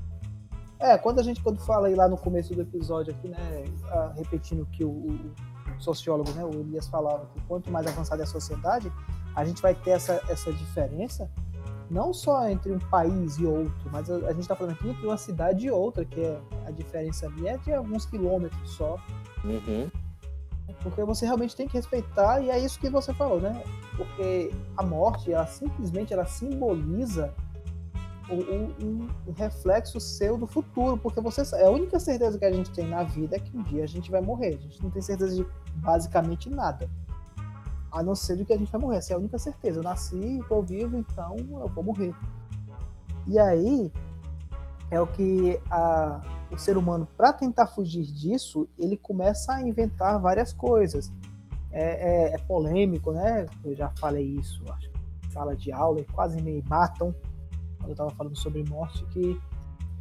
[0.78, 3.64] é, quando a gente quando fala aí lá no começo do episódio aqui, né,
[4.16, 5.30] repetindo o que o, o
[5.78, 8.90] sociólogo, né, o Elias falava, que quanto mais avançada é a sociedade,
[9.36, 11.30] a gente vai ter essa, essa diferença
[11.90, 15.04] não só entre um país e outro, mas a, a gente está falando aqui entre
[15.06, 18.96] uma cidade e outra, que é a diferença ali é de alguns quilômetros só,
[19.44, 19.90] Uhum.
[20.82, 23.62] Porque você realmente tem que respeitar e é isso que você falou, né?
[23.96, 27.34] Porque a morte, ela simplesmente ela simboliza
[28.32, 32.86] um, reflexo seu do futuro, porque você é a única certeza que a gente tem
[32.86, 34.54] na vida é que um dia a gente vai morrer.
[34.54, 36.88] A gente não tem certeza de basicamente nada.
[37.90, 38.98] A não ser de que a gente vai morrer.
[38.98, 39.80] Essa é a única certeza.
[39.80, 42.14] Eu nasci, tô vivo, então eu vou morrer.
[43.26, 43.92] E aí,
[44.90, 50.20] é o que a, o ser humano, para tentar fugir disso, ele começa a inventar
[50.20, 51.12] várias coisas.
[51.72, 53.46] É, é, é polêmico, né?
[53.64, 54.90] Eu já falei isso, acho,
[55.32, 57.14] sala de aula, e quase me matam
[57.78, 59.40] quando eu estava falando sobre morte, que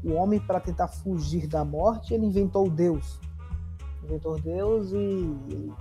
[0.04, 3.19] o homem, para tentar fugir da morte, ele inventou Deus.
[4.04, 5.75] Inventou Deus e,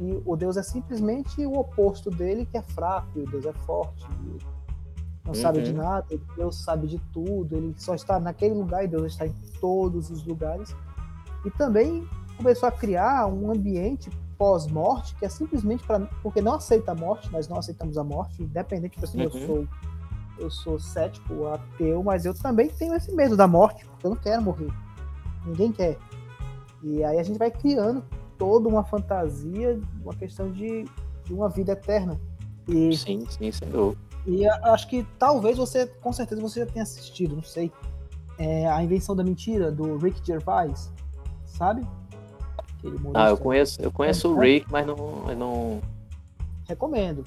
[0.00, 3.52] e, o Deus é simplesmente o oposto dele, que é fraco, e o Deus é
[3.52, 4.06] forte.
[5.24, 5.34] Não uhum.
[5.34, 6.06] sabe de nada,
[6.36, 10.24] Deus sabe de tudo, ele só está naquele lugar e Deus está em todos os
[10.24, 10.76] lugares.
[11.44, 12.06] E também
[12.36, 17.30] começou a criar um ambiente pós-morte que é simplesmente para porque não aceita a morte,
[17.32, 19.24] nós não aceitamos a morte, independente de assim, uhum.
[19.24, 19.68] eu sou
[20.36, 24.16] eu sou cético, ateu, mas eu também tenho esse medo da morte, porque eu não
[24.16, 24.72] quero morrer.
[25.46, 25.96] Ninguém quer.
[26.82, 28.04] E aí a gente vai criando
[28.36, 30.84] toda uma fantasia, uma questão de,
[31.24, 32.20] de uma vida eterna.
[32.68, 34.00] E, sim, sim, sem dúvida.
[34.26, 37.70] E acho que talvez você, com certeza, você já tenha assistido, não sei.
[38.38, 40.90] É, a Invenção da Mentira, do Rick Gervais,
[41.44, 41.86] sabe?
[43.14, 44.96] Ah, eu conheço, eu conheço é, o Rick, mas não,
[45.36, 45.80] não.
[46.66, 47.24] Recomendo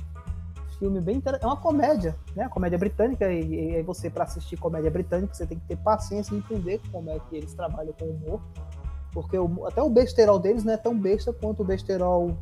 [0.78, 1.44] filme bem interessante.
[1.44, 2.48] É uma comédia, né?
[2.50, 3.32] Comédia britânica.
[3.32, 7.10] E, aí você, para assistir comédia britânica, você tem que ter paciência e entender como
[7.10, 8.42] é que eles trabalham com humor.
[9.12, 12.38] Porque o, até o besterol deles não é tão besta quanto o besterol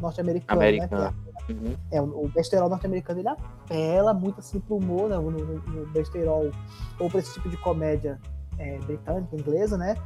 [0.00, 1.14] norte-americano, né?
[1.48, 1.76] É, uhum.
[1.92, 5.16] é, o besterol norte-americano ele apela muito assim pro humor, né?
[5.16, 6.50] No, no, besterol,
[6.98, 8.20] ou para esse tipo de comédia
[8.58, 9.96] é, britânica, inglesa, né?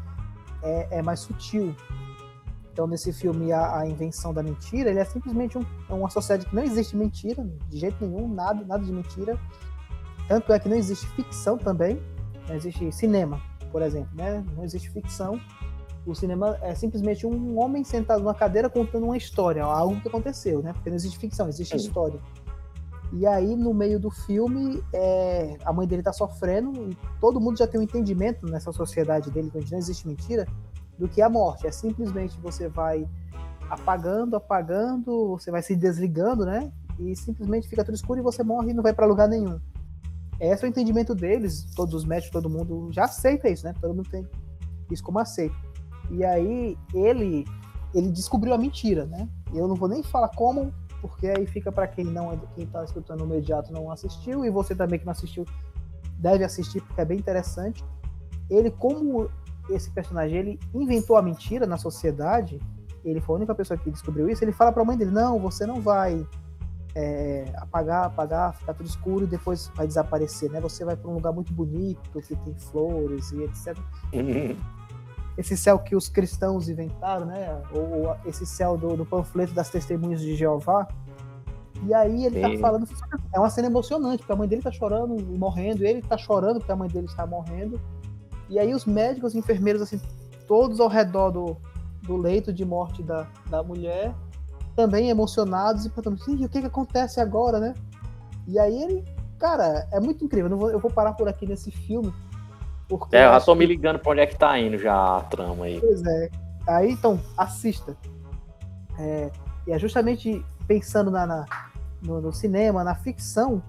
[0.63, 1.75] É, é mais sutil.
[2.73, 6.49] Então, nesse filme, a, a, Invenção da Mentira, ele é simplesmente um, é uma sociedade
[6.49, 9.39] que não existe mentira, de jeito nenhum, nada, nada de mentira.
[10.27, 12.01] Tanto é que não existe ficção também,
[12.49, 14.43] não existe cinema, por exemplo, né?
[14.57, 15.39] Não existe ficção.
[16.05, 20.63] O cinema é simplesmente um homem sentado numa cadeira contando uma história, algo que aconteceu,
[20.63, 20.73] né?
[20.73, 22.19] Porque não existe ficção, existe história.
[23.13, 27.59] E aí, no meio do filme, é, a mãe dele tá sofrendo e todo mundo
[27.59, 30.47] já tem um entendimento nessa sociedade dele, onde não existe mentira,
[30.99, 31.67] do que a morte.
[31.67, 33.07] É simplesmente você vai
[33.69, 36.73] apagando, apagando, você vai se desligando, né?
[36.99, 39.61] E simplesmente fica tudo escuro e você morre e não vai para lugar nenhum.
[40.41, 43.75] Esse é o entendimento deles, todos os médicos, todo mundo já aceita isso, né?
[43.81, 44.27] Todo mundo tem
[44.91, 45.55] isso como aceito.
[46.13, 47.45] E aí ele
[47.95, 49.29] ele descobriu a mentira, né?
[49.53, 53.25] Eu não vou nem falar como, porque aí fica para quem não quem tá escutando
[53.25, 55.45] imediato não assistiu e você também que não assistiu
[56.19, 57.85] deve assistir porque é bem interessante.
[58.49, 59.31] Ele como
[59.71, 62.61] esse personagem ele inventou a mentira na sociedade,
[63.05, 65.39] ele foi a única pessoa que descobriu isso, ele fala para a mãe dele: "Não,
[65.39, 66.27] você não vai
[66.95, 70.61] é, apagar, apagar, ficar tudo escuro e depois vai desaparecer, né?
[70.61, 73.79] Você vai para um lugar muito bonito, que tem flores e etc.
[75.37, 77.63] Esse céu que os cristãos inventaram, né?
[77.73, 80.87] Ou, ou esse céu do, do, panfleto das testemunhas de Jeová.
[81.85, 82.55] E aí ele tá Sim.
[82.55, 82.89] tá falando,
[83.35, 86.71] é uma cena emocionante, porque a mãe dele tá chorando morrendo, ele tá chorando porque
[86.71, 87.81] a mãe dele está morrendo.
[88.49, 90.01] E aí os médicos, os enfermeiros, assim,
[90.47, 91.57] todos ao redor do,
[92.03, 94.15] do leito de morte da, da mulher,
[94.77, 97.75] também emocionados e perguntando, assim, o que que acontece agora, né?
[98.47, 99.05] E aí ele,
[99.39, 100.51] cara, é muito incrível.
[100.51, 102.13] Eu vou, eu vou parar por aqui nesse filme.
[102.99, 105.23] Porque é, eu já tô me ligando pra onde é que tá indo já a
[105.23, 105.81] trama aí.
[105.81, 106.29] Pois é.
[106.69, 107.97] Aí, então, assista.
[108.99, 109.31] É,
[109.67, 111.47] e é justamente pensando na, na
[112.03, 113.63] no, no, cinema, na ficção,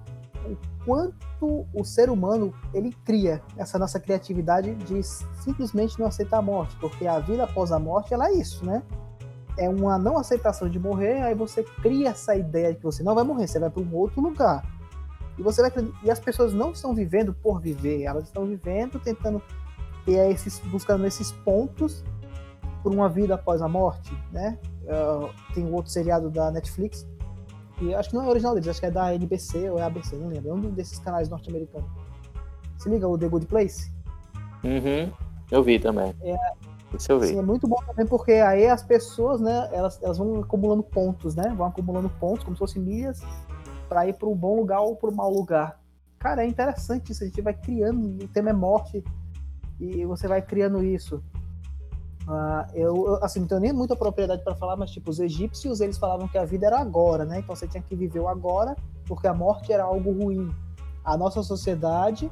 [0.45, 6.41] o quanto o ser humano ele cria essa nossa criatividade de simplesmente não aceitar a
[6.41, 8.83] morte, porque a vida após a morte ela é isso, né?
[9.57, 13.15] É uma não aceitação de morrer, aí você cria essa ideia de que você não
[13.15, 14.65] vai morrer, você vai para um outro lugar.
[15.38, 15.72] E você vai
[16.04, 19.41] e as pessoas não estão vivendo por viver, elas estão vivendo tentando
[20.06, 22.04] ter esses buscando esses pontos
[22.84, 24.60] por uma vida após a morte, né?
[24.84, 27.08] Uh, tem um outro seriado da Netflix
[27.78, 30.15] que acho que não é original deles, acho que é da NBC ou é ABC,
[30.15, 30.52] não lembro.
[30.52, 31.89] É um desses canais norte-americanos.
[32.78, 33.91] Se liga, o The Good Place?
[34.63, 35.12] Uhum.
[35.50, 36.13] Eu vi também.
[36.22, 36.36] É,
[36.98, 37.28] Isso eu vi.
[37.28, 41.36] Sim, é muito bom também porque aí as pessoas, né, elas, elas vão acumulando pontos,
[41.36, 41.54] né?
[41.56, 43.22] Vão acumulando pontos, como se fossem milhas,
[43.93, 45.79] para ir para um bom lugar ou para um mau lugar.
[46.17, 47.23] Cara, é interessante isso.
[47.23, 49.03] A gente vai criando, o tema é morte,
[49.79, 51.23] e você vai criando isso.
[52.27, 55.99] Uh, eu, assim, não tenho nem muita propriedade para falar, mas tipo, os egípcios, eles
[55.99, 57.39] falavam que a vida era agora, né?
[57.39, 58.75] Então você tinha que viver o agora,
[59.06, 60.49] porque a morte era algo ruim.
[61.06, 62.32] A nossa sociedade,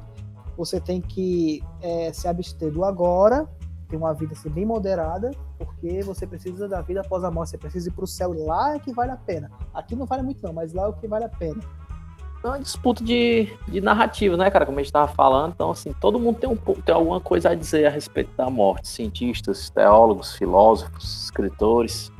[0.56, 3.46] você tem que é, se abster do agora,
[3.92, 7.58] ter uma vida assim, bem moderada, porque você precisa da vida após a morte, você
[7.58, 9.50] precisa ir para o céu, lá é que vale a pena.
[9.74, 11.60] Aqui não vale muito não, mas lá é o que vale a pena
[12.44, 14.66] é uma disputa de, de narrativa, né, cara?
[14.66, 15.52] Como a gente estava falando.
[15.52, 18.88] Então, assim, todo mundo tem, um, tem alguma coisa a dizer a respeito da morte.
[18.88, 22.10] Cientistas, teólogos, filósofos, escritores.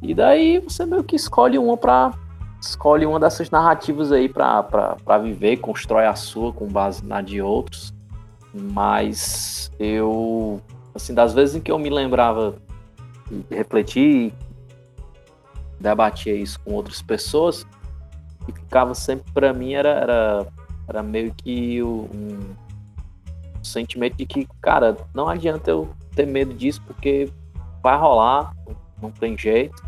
[0.00, 2.12] E daí você meio que escolhe uma para
[2.60, 7.91] escolhe uma dessas narrativas aí para viver, constrói a sua com base na de outros.
[8.54, 10.60] Mas eu,
[10.94, 12.54] assim, das vezes em que eu me lembrava
[13.30, 14.32] de refletir,
[15.80, 17.66] debatia isso com outras pessoas,
[18.46, 20.46] e ficava sempre para mim era, era,
[20.88, 22.54] era meio que um
[23.62, 27.30] sentimento de que, cara, não adianta eu ter medo disso porque
[27.82, 28.54] vai rolar,
[29.00, 29.82] não tem jeito.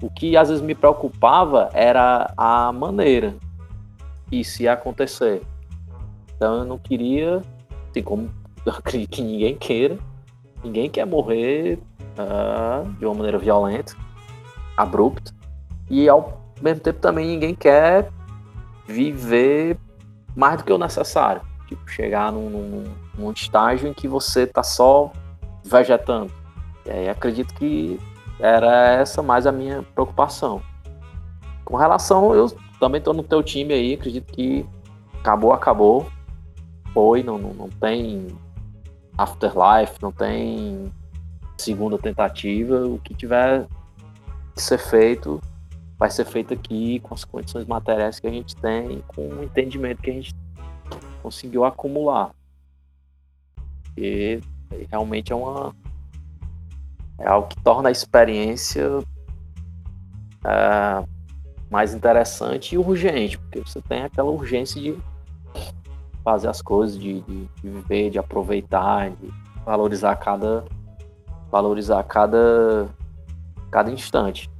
[0.00, 3.34] O que às vezes me preocupava era a maneira
[4.32, 5.42] isso ia acontecer.
[6.34, 7.42] Então eu não queria,
[7.92, 8.30] assim como
[8.66, 9.98] eu acredito que ninguém queira,
[10.64, 11.78] ninguém quer morrer
[12.18, 13.94] uh, de uma maneira violenta,
[14.76, 15.32] abrupta,
[15.88, 18.10] e ao mesmo tempo também ninguém quer
[18.86, 19.78] viver
[20.34, 21.42] mais do que o necessário.
[21.66, 22.84] Tipo, chegar num, num,
[23.16, 25.10] num estágio em que você tá só
[25.64, 26.32] vegetando.
[26.84, 27.98] E aí acredito que
[28.38, 30.60] era essa mais a minha preocupação.
[31.64, 32.50] Com relação, eu
[32.80, 34.66] também estou no teu time aí, acredito que
[35.20, 36.06] acabou, acabou.
[36.92, 38.28] Foi, não, não, não tem
[39.16, 40.92] afterlife, não tem
[41.58, 42.86] segunda tentativa.
[42.86, 43.66] O que tiver
[44.54, 45.40] que ser feito,
[45.98, 50.02] vai ser feito aqui com as condições materiais que a gente tem, com o entendimento
[50.02, 50.34] que a gente
[51.22, 52.30] conseguiu acumular.
[53.96, 54.40] E
[54.90, 55.74] realmente é uma
[57.18, 58.88] é algo que torna a experiência
[60.44, 61.04] é,
[61.70, 64.96] mais interessante e urgente, porque você tem aquela urgência de
[66.24, 69.32] fazer as coisas, de, de, de viver, de aproveitar, de
[69.64, 70.64] valorizar cada
[71.50, 72.88] valorizar cada
[73.70, 74.50] cada instante.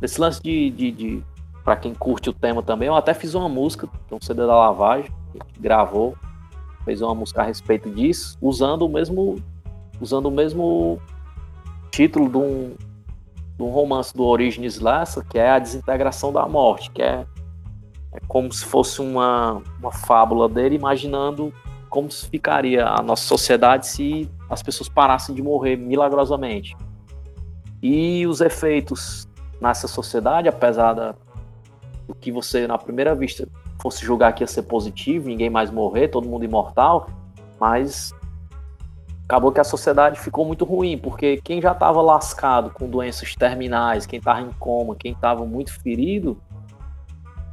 [0.00, 1.24] Esse lance de, de, de
[1.64, 5.10] para quem curte o tema também, eu até fiz uma música, um CD da Lavagem,
[5.52, 6.16] que gravou,
[6.84, 9.36] fez uma música a respeito disso, usando o mesmo
[10.00, 11.00] usando o mesmo
[11.90, 12.76] título de um,
[13.56, 17.26] de um romance do Origins Lessa, que é a desintegração da morte, que é,
[18.12, 21.52] é como se fosse uma, uma fábula dele, imaginando
[21.88, 26.76] como ficaria a nossa sociedade se as pessoas parassem de morrer milagrosamente.
[27.82, 29.28] E os efeitos
[29.60, 31.14] nessa sociedade, apesar da,
[32.06, 33.48] do que você na primeira vista
[33.80, 37.08] fosse julgar que ia ser positivo, ninguém mais morrer, todo mundo imortal,
[37.60, 38.12] mas
[39.24, 44.06] acabou que a sociedade ficou muito ruim, porque quem já estava lascado com doenças terminais,
[44.06, 46.40] quem estava em coma, quem estava muito ferido,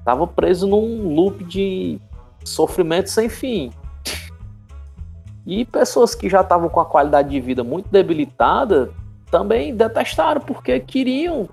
[0.05, 1.99] estava preso num loop de
[2.43, 3.71] sofrimento sem fim.
[5.47, 8.91] E pessoas que já estavam com a qualidade de vida muito debilitada
[9.31, 11.49] também detestaram, porque queriam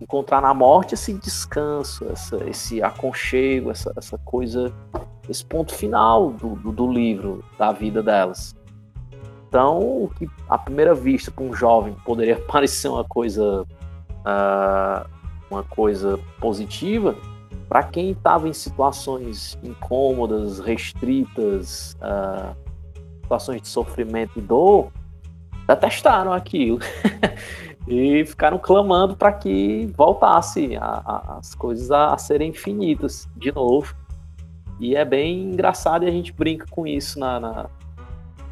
[0.00, 4.72] encontrar na morte esse descanso, essa, esse aconchego, essa, essa coisa,
[5.28, 8.52] esse ponto final do, do, do livro, da vida delas.
[9.48, 15.08] Então, o que à primeira vista para um jovem poderia parecer uma coisa uh,
[15.48, 17.14] uma coisa positiva,
[17.72, 22.54] para quem estava em situações incômodas, restritas, uh,
[23.22, 24.92] situações de sofrimento e dor,
[25.66, 26.80] detestaram aquilo
[27.88, 33.50] e ficaram clamando para que voltasse a, a, as coisas a, a serem infinitas de
[33.50, 33.96] novo.
[34.78, 37.70] E é bem engraçado e a gente brinca com isso na, na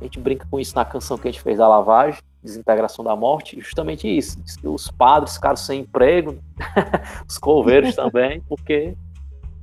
[0.00, 3.14] a gente brinca com isso na canção que a gente fez da lavagem, desintegração da
[3.14, 4.42] morte, justamente isso.
[4.64, 6.38] Os padres ficaram sem emprego,
[7.28, 8.96] os coveiros também, porque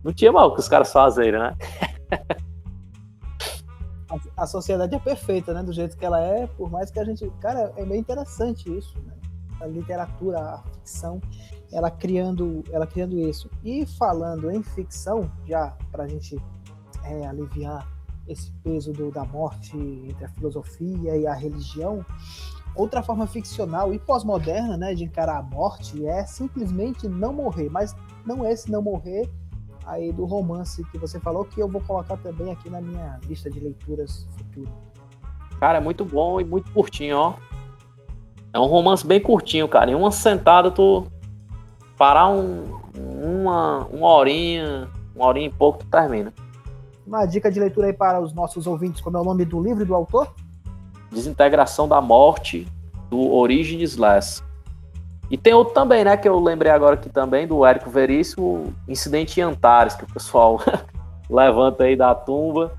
[0.04, 1.56] não tinha mal que os caras fazerem, né?
[4.10, 5.64] a, a sociedade é perfeita, né?
[5.64, 7.30] Do jeito que ela é, por mais que a gente.
[7.40, 9.14] Cara, é bem interessante isso, né?
[9.60, 11.20] A literatura, a ficção,
[11.72, 13.50] ela criando, ela criando isso.
[13.64, 16.38] E falando em ficção, já para a gente
[17.04, 17.88] é, aliviar
[18.28, 22.06] esse peso do, da morte entre a filosofia e a religião.
[22.76, 27.96] Outra forma ficcional e pós-moderna né, de encarar a morte é simplesmente não morrer, mas
[28.26, 29.28] não é esse não morrer
[29.88, 33.50] aí do romance que você falou, que eu vou colocar também aqui na minha lista
[33.50, 34.74] de leituras futuras.
[35.60, 37.34] Cara, é muito bom e muito curtinho, ó.
[38.54, 39.90] É um romance bem curtinho, cara.
[39.90, 41.06] Em uma sentada tu
[41.98, 42.64] parar um,
[42.96, 46.34] uma, uma horinha, uma horinha e pouco tu termina.
[47.06, 49.84] Uma dica de leitura aí para os nossos ouvintes, como é o nome do livro
[49.84, 50.34] e do autor?
[51.12, 52.68] Desintegração da Morte,
[53.10, 54.44] do Origins Less.
[55.30, 59.40] E tem outro também, né, que eu lembrei agora aqui também, do Érico Veríssimo, Incidente
[59.40, 60.60] em Antares, que o pessoal
[61.30, 62.72] levanta aí da tumba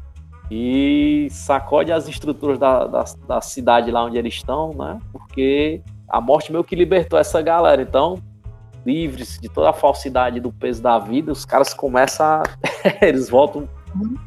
[0.51, 6.21] e sacode as estruturas da, da, da, cidade lá onde eles estão, né, porque a
[6.21, 8.19] morte meio que libertou essa galera, então,
[8.87, 12.43] livres de toda a falsidade do peso da vida, os caras começam a...
[13.03, 13.69] eles voltam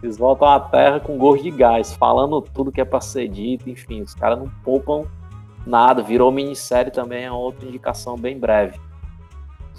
[0.01, 3.69] eles voltam à Terra com gosto de gás, falando tudo que é para ser dito,
[3.69, 5.05] enfim, os caras não poupam
[5.65, 6.01] nada.
[6.01, 8.79] Virou minissérie também, é outra indicação bem breve.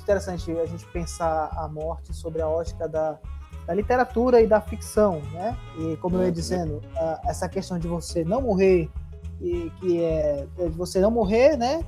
[0.02, 3.18] Interessante a gente pensar a morte sobre a ótica da
[3.66, 5.56] da literatura e da ficção, né?
[5.78, 8.90] E como eu ia dizendo, a- essa questão de você não morrer
[9.40, 11.84] e que é é de você não morrer, né?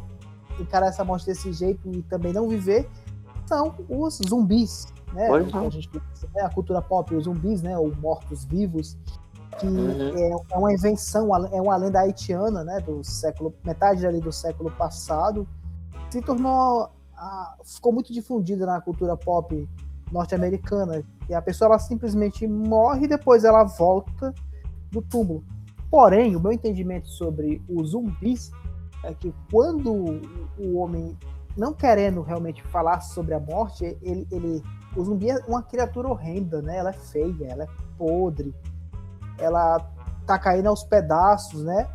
[0.61, 2.89] Encarar essa morte desse jeito e também não viver,
[3.45, 5.29] são os zumbis, né?
[5.67, 5.91] A gente
[6.33, 6.43] né?
[6.43, 7.77] a cultura pop, os zumbis, né?
[7.77, 8.97] Ou mortos vivos,
[9.59, 10.17] que Uhum.
[10.17, 12.81] é, é uma invenção, é uma lenda haitiana, né?
[12.81, 15.47] Do século metade ali do século passado,
[16.11, 19.69] se tornou a- ficou muito difundida na cultura pop
[20.13, 24.33] norte-americana, que a pessoa ela simplesmente morre e depois ela volta
[24.91, 25.43] do túmulo.
[25.91, 28.51] Porém, o meu entendimento sobre os zumbis
[29.05, 29.93] é que quando
[30.59, 31.17] o homem,
[31.57, 34.63] não querendo realmente falar sobre a morte, ele, ele
[34.97, 36.77] o zumbi é uma criatura horrenda, né?
[36.77, 38.55] Ela é feia, ela é podre,
[39.39, 39.79] ela
[40.27, 41.89] tá caindo aos pedaços, né?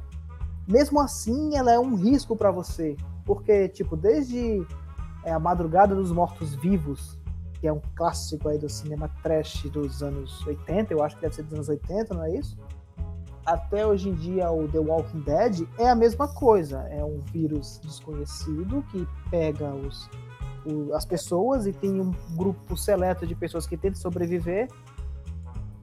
[0.68, 4.66] Mesmo assim, ela é um risco para você, porque tipo desde
[5.24, 7.18] é, a Madrugada dos Mortos Vivos,
[7.60, 11.36] que é um clássico aí do cinema trash dos anos 80, eu acho que deve
[11.36, 12.58] ser dos anos 80, não é isso?
[13.46, 17.80] Até hoje em dia o The Walking Dead é a mesma coisa, é um vírus
[17.84, 20.08] desconhecido que pega os,
[20.94, 24.68] as pessoas e tem um grupo seleto de pessoas que tentam sobreviver.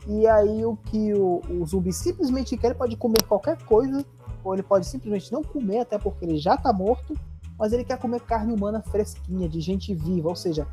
[0.07, 4.05] E aí o que o, o zumbi simplesmente quer, ele pode comer qualquer coisa,
[4.45, 7.15] ou ele pode simplesmente não comer, até porque ele já tá morto,
[7.59, 10.67] mas ele quer comer carne humana fresquinha, de gente viva, ou seja,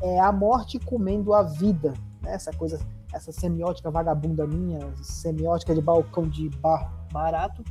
[0.00, 2.34] é a morte comendo a vida, né?
[2.34, 2.78] essa coisa,
[3.12, 7.64] essa semiótica vagabunda minha, semiótica de balcão de bar barato,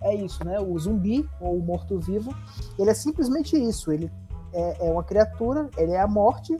[0.00, 0.60] é isso, né?
[0.60, 2.34] O zumbi, ou o morto-vivo,
[2.78, 4.10] ele é simplesmente isso, ele
[4.52, 6.56] é, é uma criatura, ele é a morte,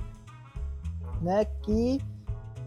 [1.20, 2.00] né, que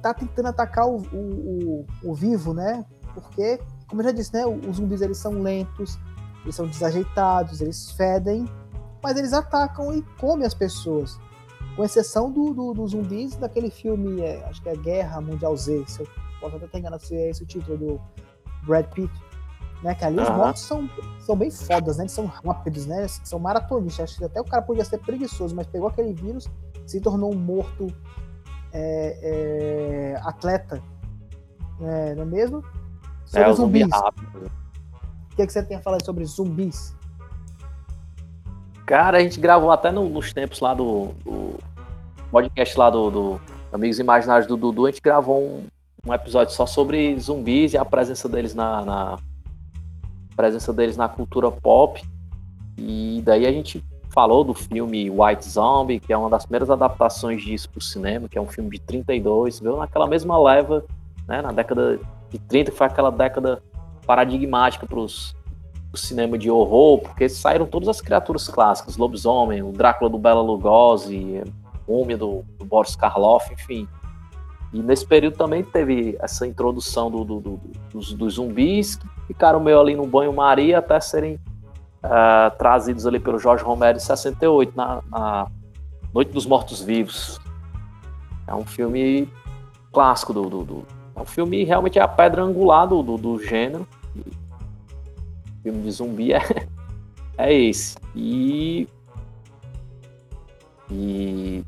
[0.02, 2.86] tá tentando atacar o, o, o, o vivo, né?
[3.14, 5.98] Porque, como eu já disse, né, os zumbis eles são lentos,
[6.44, 8.46] eles são desajeitados, eles fedem,
[9.02, 11.20] mas eles atacam e comem as pessoas.
[11.76, 15.84] Com exceção do, do, dos zumbis daquele filme, é, acho que é Guerra Mundial Z,
[15.88, 16.08] se eu
[16.40, 18.02] posso até ter enganado se é esse o título do
[18.66, 19.12] Brad Pitt.
[19.84, 20.38] Né, que ali os Aham.
[20.38, 20.90] mortos são,
[21.20, 22.04] são bem fodas, né?
[22.04, 23.08] Eles são rápidos, né?
[23.08, 24.06] São maratonistas.
[24.10, 26.50] Acho que até o cara podia ser preguiçoso, mas pegou aquele vírus,
[26.88, 27.86] se tornou um morto
[28.74, 30.82] é, é, atleta.
[31.82, 32.64] É, não é mesmo?
[33.26, 34.00] Sobre É o zumbi zumbis.
[34.02, 34.52] rápido.
[35.32, 36.96] O que, que você tem a falar sobre zumbis?
[38.86, 41.60] Cara, a gente gravou até no- nos tempos lá do, do
[42.32, 43.42] podcast lá do, do
[43.72, 45.68] Amigos Imaginários do Dudu, a gente gravou um,
[46.08, 49.20] um episódio só sobre zumbis e a presença deles na, na-
[50.36, 52.02] presença deles na cultura pop.
[52.78, 53.84] E daí a gente
[54.18, 58.28] falou do filme White Zombie, que é uma das primeiras adaptações disso para o cinema,
[58.28, 60.84] que é um filme de 32, veio naquela mesma leva,
[61.28, 63.62] né, na década de 30, que foi aquela década
[64.08, 65.36] paradigmática para os
[65.94, 70.42] o cinema de horror, porque saíram todas as criaturas clássicas, lobisomem, o Drácula do Bela
[70.42, 71.44] Lugosi,
[71.88, 73.88] Múmia do, do Boris Karloff, enfim.
[74.74, 77.60] E nesse período também teve essa introdução do- do-
[77.92, 81.40] dos, dos zumbis, que ficaram meio ali no banho-maria até serem
[82.10, 85.48] ah, trazidos ali pelo Jorge Romero em 68, na, na
[86.14, 87.40] Noite dos Mortos-Vivos.
[88.48, 89.30] É um filme
[89.92, 90.86] clássico do, do, do-
[91.16, 93.88] É um filme realmente é a pedra angular do, do, do gênero
[95.68, 96.42] filme de zumbi é,
[97.38, 97.98] é esse.
[98.16, 98.88] E.
[100.90, 101.64] E.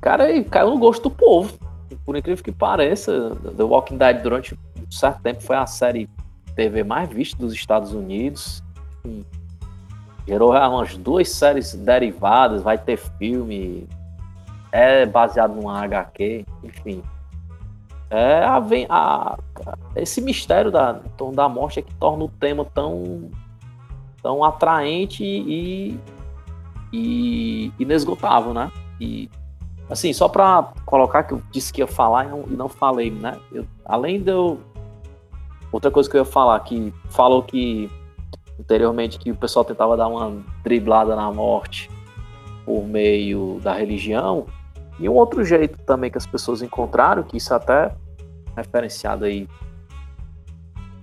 [0.00, 1.56] Cara, caiu no gosto do povo.
[2.04, 6.08] Por incrível que pareça, The Walking Dead durante um certo tempo foi a série
[6.56, 8.62] TV mais vista dos Estados Unidos.
[9.06, 9.22] E
[10.26, 13.86] gerou umas duas séries derivadas, vai ter filme.
[14.72, 17.02] É baseado numa HQ, enfim.
[18.10, 18.58] É a,
[18.90, 19.38] a-
[19.96, 23.30] esse mistério da, em torno da morte é que torna o tema tão,
[24.22, 25.98] tão atraente e,
[26.92, 28.70] e inesgotável, né?
[29.00, 29.28] E
[29.88, 33.10] assim, só para colocar que eu disse que ia falar e não, e não falei,
[33.10, 33.38] né?
[33.52, 34.58] Eu- além de eu.
[35.72, 37.90] Outra coisa que eu ia falar, que falou que
[38.58, 41.90] anteriormente que o pessoal tentava dar uma driblada na morte
[42.64, 44.46] por meio da religião.
[44.98, 47.94] E um outro jeito também que as pessoas encontraram, que isso é até
[48.56, 49.48] referenciado aí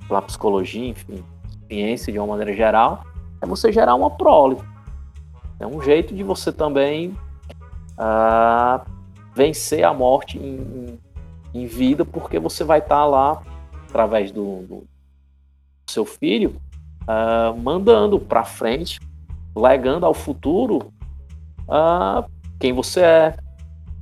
[0.08, 1.24] pela psicologia, enfim,
[1.68, 3.04] ciência de uma maneira geral,
[3.42, 4.58] é você gerar uma prole.
[5.60, 7.16] É um jeito de você também
[7.98, 8.84] ah,
[9.36, 11.00] vencer a morte em,
[11.54, 13.42] em vida, porque você vai estar lá,
[13.90, 14.84] através do, do
[15.88, 16.56] seu filho,
[17.08, 19.00] ah, mandando para frente,
[19.56, 20.92] legando ao futuro
[21.68, 22.26] ah,
[22.60, 23.36] quem você é,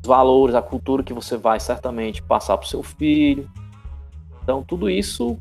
[0.02, 3.50] os valores, a cultura que você vai certamente passar para o seu filho.
[4.44, 5.38] Então, tudo isso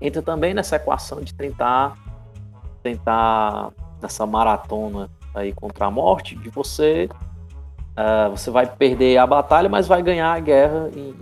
[0.00, 1.96] entra também nessa equação de tentar,
[2.82, 7.08] tentar nessa maratona aí contra a morte, de você,
[7.96, 11.14] ah, você vai perder a batalha, mas vai ganhar a guerra em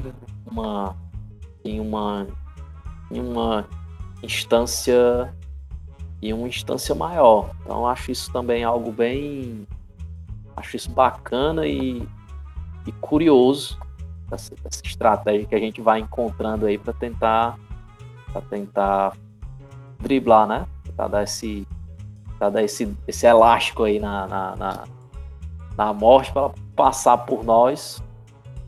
[0.50, 0.96] uma
[1.64, 2.26] em uma
[3.10, 3.66] em uma
[4.22, 5.32] instância
[6.20, 7.50] em uma instância maior.
[7.62, 9.66] Então acho isso também algo bem
[10.56, 12.06] acho isso bacana e,
[12.86, 13.78] e curioso
[14.30, 17.58] essa, essa estratégia que a gente vai encontrando aí para tentar
[18.32, 19.12] para tentar
[20.00, 20.66] driblar, né?
[20.96, 21.66] Para dar esse
[22.38, 24.84] para dar esse, esse elástico aí na, na, na,
[25.76, 28.02] na morte para passar por nós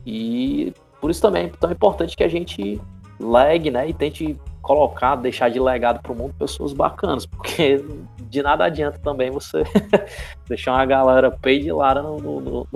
[0.05, 2.79] e por isso também é tão importante que a gente
[3.19, 7.85] legue, né, e tente colocar, deixar de legado para o mundo pessoas bacanas, porque
[8.27, 9.63] de nada adianta também você
[10.49, 12.67] deixar uma galera pei de lara no, no, no,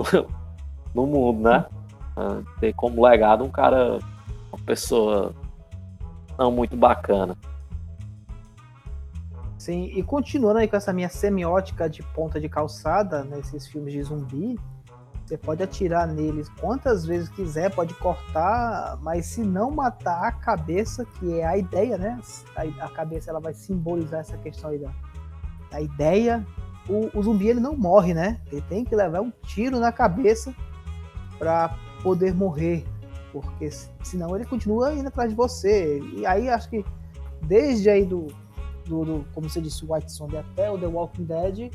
[0.94, 1.66] no mundo, né?
[2.16, 3.98] Ah, ter como legado um cara,
[4.52, 5.34] uma pessoa
[6.38, 7.36] não muito bacana.
[9.58, 14.02] Sim, e continuando aí com essa minha semiótica de ponta de calçada nesses filmes de
[14.02, 14.58] zumbi,
[15.30, 21.04] você pode atirar neles quantas vezes quiser, pode cortar, mas se não matar a cabeça,
[21.04, 22.18] que é a ideia, né?
[22.56, 24.90] A, a cabeça ela vai simbolizar essa questão aí da,
[25.70, 26.44] da ideia.
[26.88, 28.40] O, o, zumbi ele não morre, né?
[28.50, 30.52] Ele tem que levar um tiro na cabeça
[31.38, 32.84] para poder morrer,
[33.30, 33.70] porque
[34.02, 36.00] senão ele continua indo atrás de você.
[36.12, 36.84] E aí acho que
[37.42, 38.26] desde aí do,
[38.84, 41.72] do, do como você disse, White Zombie até o The Walking Dead,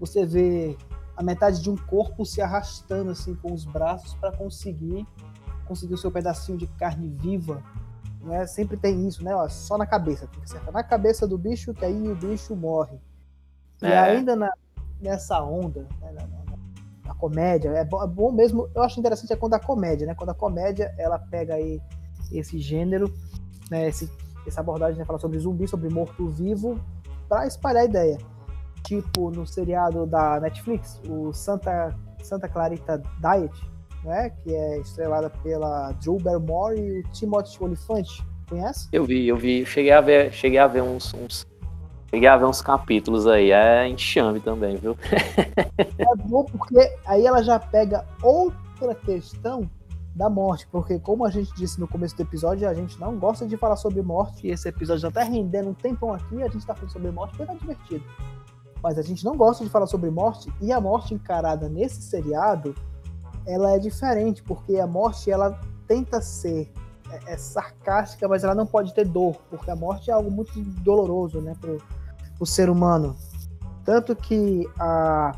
[0.00, 0.76] você vê
[1.16, 5.06] a metade de um corpo se arrastando assim com os braços para conseguir
[5.66, 7.60] conseguir o seu pedacinho de carne viva.
[8.20, 8.46] Né?
[8.46, 9.34] Sempre tem isso, né?
[9.34, 12.54] Ó, só na cabeça, tem que acertar na cabeça do bicho que aí o bicho
[12.54, 13.00] morre.
[13.82, 13.88] É.
[13.88, 14.52] E ainda na,
[15.00, 16.12] nessa onda, né?
[16.12, 16.56] na, na,
[17.06, 18.68] na, comédia, é bom, é bom, mesmo.
[18.74, 20.14] Eu acho interessante é quando a comédia, né?
[20.14, 21.80] Quando a comédia ela pega aí
[22.32, 23.12] esse gênero,
[23.70, 23.88] né?
[23.88, 24.10] Esse,
[24.46, 25.04] essa abordagem, né?
[25.04, 26.80] Fala sobre zumbi, sobre morto-vivo,
[27.28, 28.18] para espalhar a ideia
[28.86, 33.54] tipo no seriado da Netflix, o Santa, Santa Clarita Diet,
[34.04, 34.30] né?
[34.42, 38.06] Que é estrelada pela Drew Barrymore e o Timothy Olyphant.
[38.48, 38.88] Conhece?
[38.92, 39.66] Eu vi, eu vi.
[39.66, 41.44] Cheguei a ver, cheguei a ver uns, uns
[42.08, 43.50] cheguei a ver uns capítulos aí.
[43.50, 44.96] É enxame também, viu?
[45.98, 49.68] é bom porque aí ela já pega outra questão
[50.14, 53.46] da morte, porque como a gente disse no começo do episódio, a gente não gosta
[53.46, 56.64] de falar sobre morte, e esse episódio já tá rendendo um tempão aqui, a gente
[56.64, 58.02] tá falando sobre morte porque tá divertido
[58.86, 62.72] mas a gente não gosta de falar sobre morte e a morte encarada nesse seriado
[63.44, 66.72] ela é diferente porque a morte ela tenta ser
[67.10, 70.62] é, é sarcástica mas ela não pode ter dor porque a morte é algo muito
[70.84, 71.76] doloroso né para
[72.38, 73.16] o ser humano.
[73.84, 75.34] Tanto que a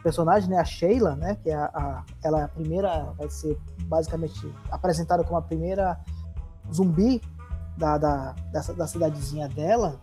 [0.00, 3.58] personagem né a Sheila né que é a, a, ela é a primeira vai ser
[3.88, 5.98] basicamente apresentada como a primeira
[6.72, 7.20] zumbi
[7.76, 10.00] da, da, dessa, da cidadezinha dela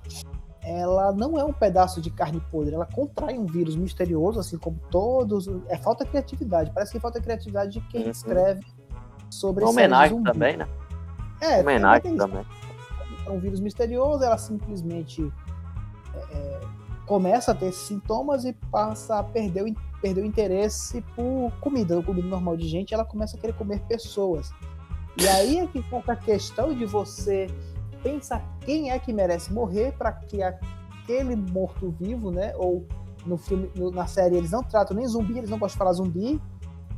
[0.63, 4.79] ela não é um pedaço de carne podre, ela contrai um vírus misterioso, assim como
[4.89, 5.47] todos.
[5.67, 8.11] É falta criatividade, parece que falta criatividade de quem uhum.
[8.11, 8.65] escreve
[9.29, 10.67] sobre Uma homenagem também, né?
[11.41, 12.45] É, homenagem também.
[13.25, 15.29] É um vírus misterioso, ela simplesmente
[16.13, 16.61] é, é,
[17.05, 22.27] começa a ter sintomas e passa a perder o, perder o interesse por comida, comida
[22.27, 24.51] normal de gente, ela começa a querer comer pessoas.
[25.17, 27.47] E aí é que fica a questão de você
[28.03, 32.53] pensa quem é que merece morrer para que aquele morto-vivo, né?
[32.57, 32.85] Ou
[33.25, 35.93] no filme, no, na série, eles não tratam nem zumbi, eles não gostam de falar
[35.93, 36.41] zumbi,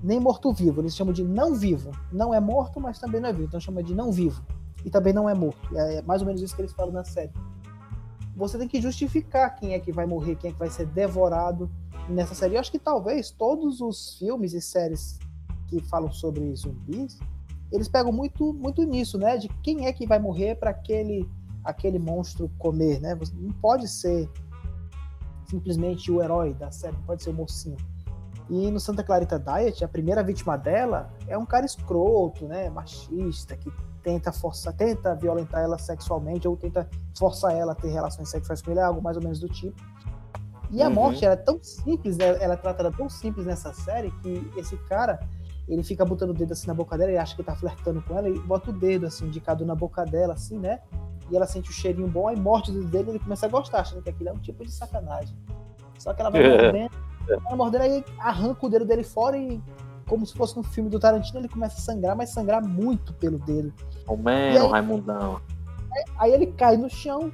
[0.04, 0.82] nem morto-vivo.
[0.82, 1.92] Eles chamam de não vivo.
[2.12, 3.46] Não é morto, mas também não é vivo.
[3.46, 4.44] Então chama de não vivo.
[4.84, 5.78] E também não é morto.
[5.78, 7.32] É mais ou menos isso que eles falam na série.
[8.36, 11.70] Você tem que justificar quem é que vai morrer, quem é que vai ser devorado
[12.10, 12.56] nessa série.
[12.56, 15.20] Eu acho que talvez todos os filmes e séries
[15.68, 17.18] que falam sobre zumbis
[17.76, 19.38] eles pegam muito, muito nisso, né?
[19.38, 21.30] De quem é que vai morrer para aquele,
[21.64, 23.14] aquele monstro comer, né?
[23.16, 24.30] Você não pode ser
[25.46, 27.78] simplesmente o herói da série, pode ser o mocinho.
[28.50, 32.70] E no Santa Clarita Diet, a primeira vítima dela é um cara escroto, né?
[32.70, 33.72] Machista, que
[34.04, 38.72] tenta forçar, tenta violentar ela sexualmente ou tenta forçar ela a ter relações sexuais com
[38.72, 39.82] ele, é algo mais ou menos do tipo.
[40.72, 40.94] E a uhum.
[40.94, 42.38] morte é tão simples, né?
[42.42, 45.20] ela é tratada tão simples nessa série que esse cara
[45.74, 48.18] ele fica botando o dedo assim na boca dela, e acha que tá flertando com
[48.18, 50.80] ela, e bota o dedo assim, indicado na boca dela, assim, né?
[51.30, 53.80] E ela sente o cheirinho bom, aí morte o dedo dele, ele começa a gostar,
[53.80, 55.36] achando que aquilo é um tipo de sacanagem.
[55.98, 56.92] Só que ela vai mordendo,
[57.44, 59.60] vai mordendo, aí arranca o dedo dele fora e,
[60.08, 63.40] como se fosse um filme do Tarantino, ele começa a sangrar, mas sangrar muito pelo
[63.40, 63.74] dedo.
[64.08, 65.42] O man, Raimundão.
[65.92, 67.32] Aí, aí ele cai no chão,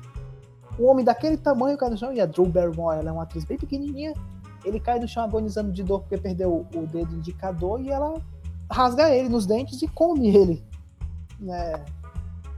[0.79, 3.43] um homem daquele tamanho cai no chão, e a Drew Barrymore, ela é uma atriz
[3.43, 4.13] bem pequenininha,
[4.63, 8.21] ele cai no chão agonizando de dor porque perdeu o, dedo indicador e ela
[8.69, 10.63] rasga ele nos dentes e come ele.
[11.39, 11.83] Né?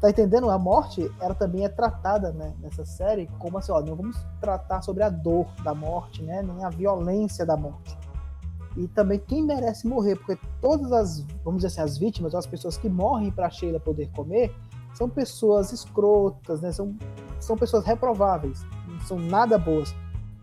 [0.02, 0.50] Tá entendendo?
[0.50, 4.82] A morte, ela também é tratada né, nessa série como assim, ó, não vamos tratar
[4.82, 7.98] sobre a dor da morte, né, nem a violência da morte.
[8.76, 12.76] e também quem merece morrer, porque todas as, vamos dizer assim, as vítimas, as pessoas
[12.76, 14.54] que morrem para Sheila poder comer,
[14.94, 16.72] são pessoas escrotas, né?
[16.72, 16.96] São,
[17.40, 19.94] são pessoas reprováveis, não são nada boas.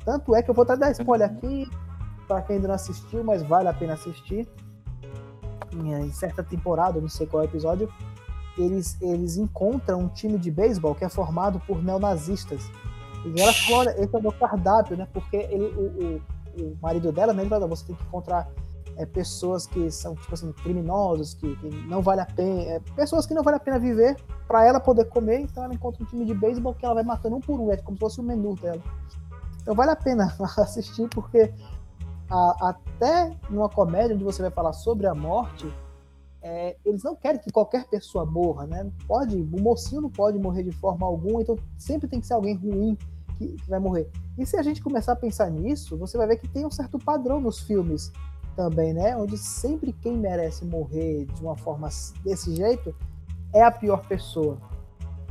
[0.05, 1.68] Tanto é que eu vou até dar spoiler aqui
[2.26, 4.48] para quem ainda não assistiu, mas vale a pena assistir.
[5.72, 7.88] Em certa temporada, não sei qual é episódio,
[8.59, 12.70] eles, eles encontram um time de beisebol que é formado por neonazistas.
[13.24, 15.07] E ela fala, olha, esse é o meu cardápio, né?
[15.12, 17.42] Porque ele, o, o, o marido dela, né?
[17.42, 18.51] Ele fala, você tem que encontrar
[18.96, 22.62] é, pessoas que são, tipo assim, criminosos, que, que não vale a pena.
[22.62, 24.16] É, pessoas que não vale a pena viver
[24.48, 25.40] para ela poder comer.
[25.40, 27.76] Então ela encontra um time de beisebol que ela vai matando um por um, é
[27.76, 28.82] como se fosse o menu dela.
[29.63, 31.53] Então vale a pena assistir, porque
[32.31, 35.73] a, até numa comédia onde você vai falar sobre a morte,
[36.43, 38.91] é, eles não querem que qualquer pessoa morra, né?
[39.07, 42.55] Pode, o mocinho não pode morrer de forma alguma, então sempre tem que ser alguém
[42.57, 42.97] ruim
[43.37, 44.09] que, que, vai morrer.
[44.39, 46.99] E se a gente começar a pensar nisso, você vai ver que tem um certo
[46.99, 48.11] padrão nos filmes
[48.57, 49.17] também, né?
[49.17, 51.89] Onde sempre quem merece morrer de uma forma
[52.25, 52.95] desse jeito
[53.53, 54.57] é a pior pessoa.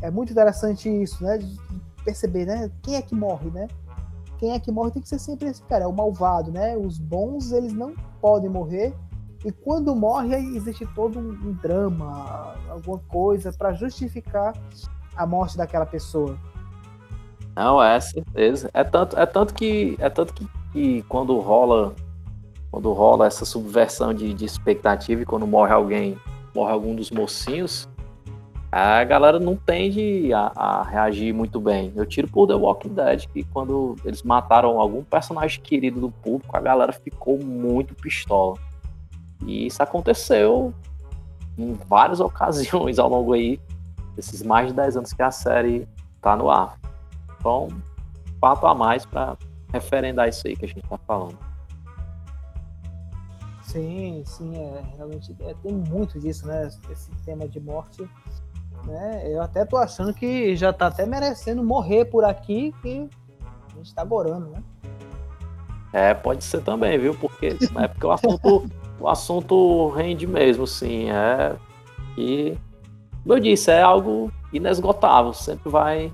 [0.02, 1.40] É muito interessante isso, né?
[1.40, 1.60] De
[2.04, 2.72] perceber, né?
[2.84, 3.68] Quem é que morre, né?
[4.40, 6.76] Quem é que morre tem que ser sempre esse cara, é o malvado, né?
[6.76, 8.96] Os bons, eles não podem morrer
[9.46, 14.54] e quando morre, existe todo um drama, alguma coisa para justificar
[15.16, 16.38] a morte daquela pessoa.
[17.56, 18.70] Não, é certeza.
[18.74, 21.96] É tanto, é tanto que é tanto que, que quando rola
[22.70, 26.18] quando rola essa subversão de, de expectativa e quando morre alguém,
[26.54, 27.89] morre algum dos mocinhos,
[28.72, 31.92] a galera não tende a, a, reagir muito bem.
[31.96, 36.56] Eu tiro por The Walking Dead, que quando eles mataram algum personagem querido do público,
[36.56, 38.56] a galera ficou muito pistola.
[39.46, 40.74] E isso aconteceu
[41.58, 43.60] em várias ocasiões ao longo aí
[44.16, 45.88] desses mais de 10 anos que a série
[46.22, 46.78] tá no ar.
[47.40, 47.70] Então,
[48.40, 49.36] fato a mais para
[49.74, 51.38] referendar isso aí que a gente tá falando.
[53.64, 56.68] Sim, sim, é, realmente é, tem muito disso, né?
[56.92, 58.10] Esse tema de morte.
[58.86, 59.24] Né?
[59.26, 63.10] Eu até tô achando que já tá até merecendo morrer por aqui, que
[63.74, 64.64] a gente tá gorando, né?
[65.92, 67.16] É, pode ser também, viu?
[67.16, 68.70] Porque na época o assunto
[69.00, 71.10] o assunto rende mesmo, sim.
[71.10, 71.56] É
[72.18, 72.58] e
[73.24, 76.12] como eu disse, é algo inesgotável, sempre vai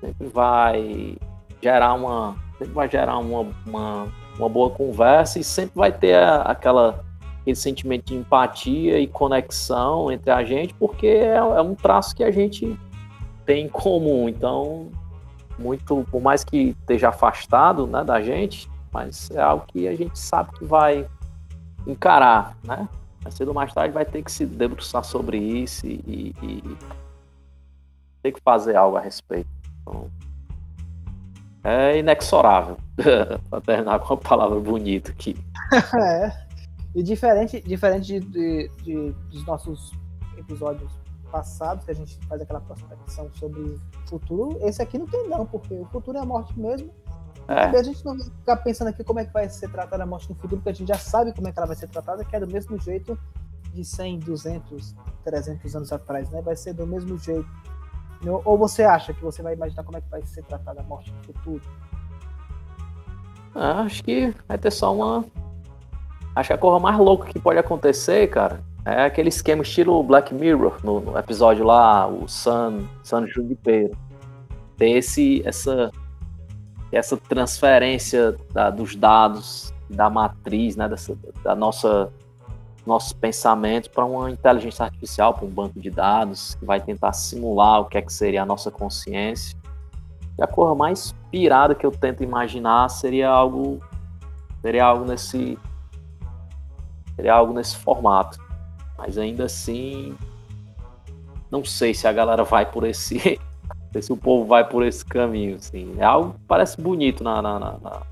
[0.00, 1.16] sempre vai
[1.62, 4.08] gerar uma sempre vai gerar uma, uma,
[4.38, 7.04] uma boa conversa e sempre vai ter aquela
[7.44, 12.24] aquele sentimento de empatia e conexão entre a gente, porque é, é um traço que
[12.24, 12.78] a gente
[13.44, 14.30] tem em comum.
[14.30, 14.88] Então,
[15.58, 20.18] muito, por mais que esteja afastado né, da gente, mas é algo que a gente
[20.18, 21.06] sabe que vai
[21.86, 22.88] encarar, né?
[23.22, 26.76] Mais cedo ou mais tarde vai ter que se debruçar sobre isso e, e, e
[28.22, 29.48] ter que fazer algo a respeito.
[29.82, 30.10] Então,
[31.62, 32.78] é inexorável,
[33.50, 35.36] para terminar com uma palavra bonita aqui.
[35.72, 36.43] é.
[36.94, 39.92] E diferente, diferente de, de, de, dos nossos
[40.36, 40.92] episódios
[41.30, 45.44] passados, que a gente faz aquela prospecção sobre o futuro, esse aqui não tem não,
[45.44, 46.92] porque o futuro é a morte mesmo
[47.48, 47.78] é.
[47.78, 50.28] A gente não vai ficar pensando aqui como é que vai ser tratada a morte
[50.30, 52.34] no futuro, porque a gente já sabe como é que ela vai ser tratada, que
[52.34, 53.18] é do mesmo jeito
[53.72, 56.40] de 100, 200, 300 anos atrás, né?
[56.40, 57.46] Vai ser do mesmo jeito.
[58.44, 61.12] Ou você acha que você vai imaginar como é que vai ser tratada a morte
[61.12, 61.62] no futuro?
[63.54, 65.24] Ah, acho que vai ter só uma.
[66.34, 70.34] Acho que a coisa mais louca que pode acontecer, cara, é aquele esquema estilo Black
[70.34, 73.96] Mirror, no, no episódio lá, o San, San Junipero.
[74.76, 75.90] Ter esse, essa
[76.96, 82.10] essa transferência da, dos dados da matriz, né, dessa, da nossa
[82.86, 87.80] nossos pensamentos para uma inteligência artificial, para um banco de dados que vai tentar simular
[87.80, 89.56] o que é que seria a nossa consciência.
[90.38, 93.80] E a coisa mais pirada que eu tento imaginar seria algo
[94.60, 95.58] seria algo nesse
[97.16, 98.38] seria algo nesse formato.
[98.96, 100.16] Mas ainda assim
[101.50, 103.38] não sei se a galera vai por esse
[104.02, 105.94] se o povo vai por esse caminho, assim.
[105.98, 108.02] É algo que parece bonito na, na, na,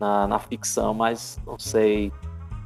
[0.00, 2.10] na, na ficção, mas não sei.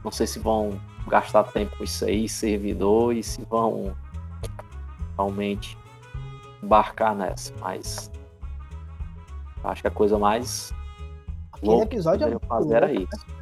[0.05, 3.93] Não sei se vão gastar tempo com isso aí, servidor, e se vão
[5.17, 5.77] realmente
[6.63, 7.53] embarcar nessa.
[7.61, 8.11] Mas
[9.65, 10.73] acho que a coisa mais.
[11.53, 12.95] Aquele episódio é fazer era né?
[12.95, 13.27] isso.
[13.27, 13.38] Né?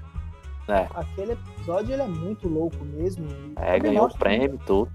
[0.68, 0.88] É.
[0.94, 3.26] Aquele episódio ele é muito louco mesmo.
[3.56, 4.90] É, ganhou o prêmio, tudo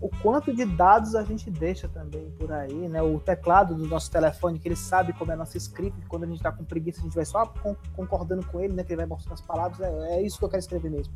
[0.00, 3.02] o quanto de dados a gente deixa também por aí, né?
[3.02, 6.24] O teclado do nosso telefone, que ele sabe como é a nossa escrita, e quando
[6.24, 7.52] a gente está com preguiça, a gente vai só
[7.94, 8.84] concordando com ele, né?
[8.84, 11.14] Que ele vai mostrando as palavras, é, é isso que eu quero escrever mesmo.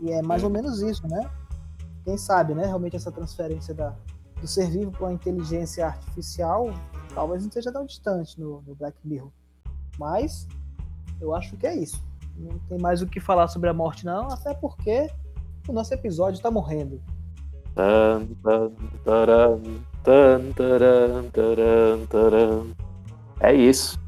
[0.00, 1.28] E é mais ou menos isso, né?
[2.04, 2.66] Quem sabe, né?
[2.66, 3.94] Realmente essa transferência da,
[4.40, 6.66] do ser vivo para a inteligência artificial,
[7.14, 9.30] talvez não esteja tão distante no, no Black Mirror.
[9.98, 10.46] Mas
[11.20, 12.04] eu acho que é isso.
[12.38, 15.10] Não tem mais o que falar sobre a morte, não, até porque
[15.68, 17.00] o nosso episódio tá morrendo.
[17.74, 18.70] Tan, tan,
[19.04, 19.60] taran,
[20.02, 22.66] tan, taran, taran, taran.
[23.40, 23.98] É isso.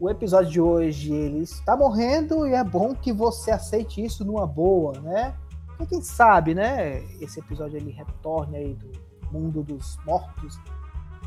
[0.00, 4.46] O episódio de hoje ele está morrendo e é bom que você aceite isso numa
[4.46, 5.34] boa, né?
[5.66, 7.02] Porque quem sabe, né?
[7.20, 8.92] Esse episódio ele retorne aí do
[9.32, 10.58] mundo dos mortos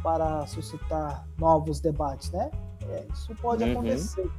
[0.03, 2.49] para suscitar novos debates, né?
[2.89, 3.71] É, isso pode Uhum.
[3.71, 4.29] acontecer.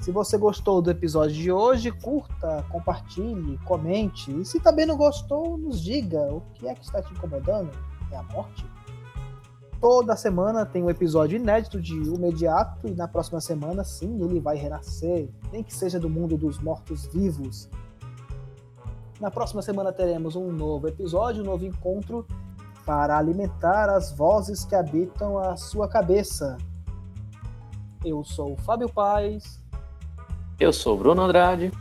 [0.00, 4.30] Se você gostou do episódio de hoje, curta, compartilhe, comente.
[4.38, 7.70] E se também não gostou, nos diga o que é que está te incomodando.
[8.10, 8.66] É a morte?
[9.80, 14.40] Toda semana tem um episódio inédito de O Imediato e na próxima semana, sim, ele
[14.40, 15.30] vai renascer.
[15.52, 17.68] Nem que seja do mundo dos mortos-vivos.
[19.20, 22.26] Na próxima semana teremos um novo episódio, um novo encontro
[22.84, 26.56] para alimentar as vozes que habitam a sua cabeça.
[28.04, 29.58] Eu sou o Fábio Paz
[30.60, 31.72] Eu sou o Bruno Andrade.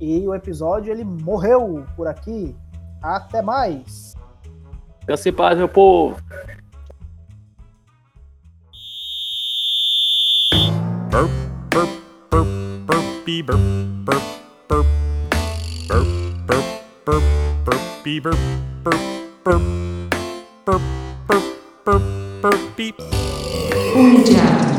[0.00, 2.56] e o episódio ele morreu por aqui.
[3.02, 4.14] Até mais.
[5.00, 6.16] Descanse paz, meu povo.
[11.10, 11.30] burp,
[11.70, 11.90] burp,
[12.30, 12.48] burp,
[12.86, 13.60] burp, burp,
[14.04, 14.22] burp,
[14.68, 14.86] burp,
[16.48, 16.66] burp,
[17.06, 17.22] burp,
[17.64, 18.38] burp,
[18.84, 19.13] burp,
[19.44, 19.62] burp,
[20.64, 20.82] burp,
[21.28, 21.44] burp,
[21.84, 22.02] burp,
[22.40, 22.94] burpy.
[23.94, 24.73] Unidade.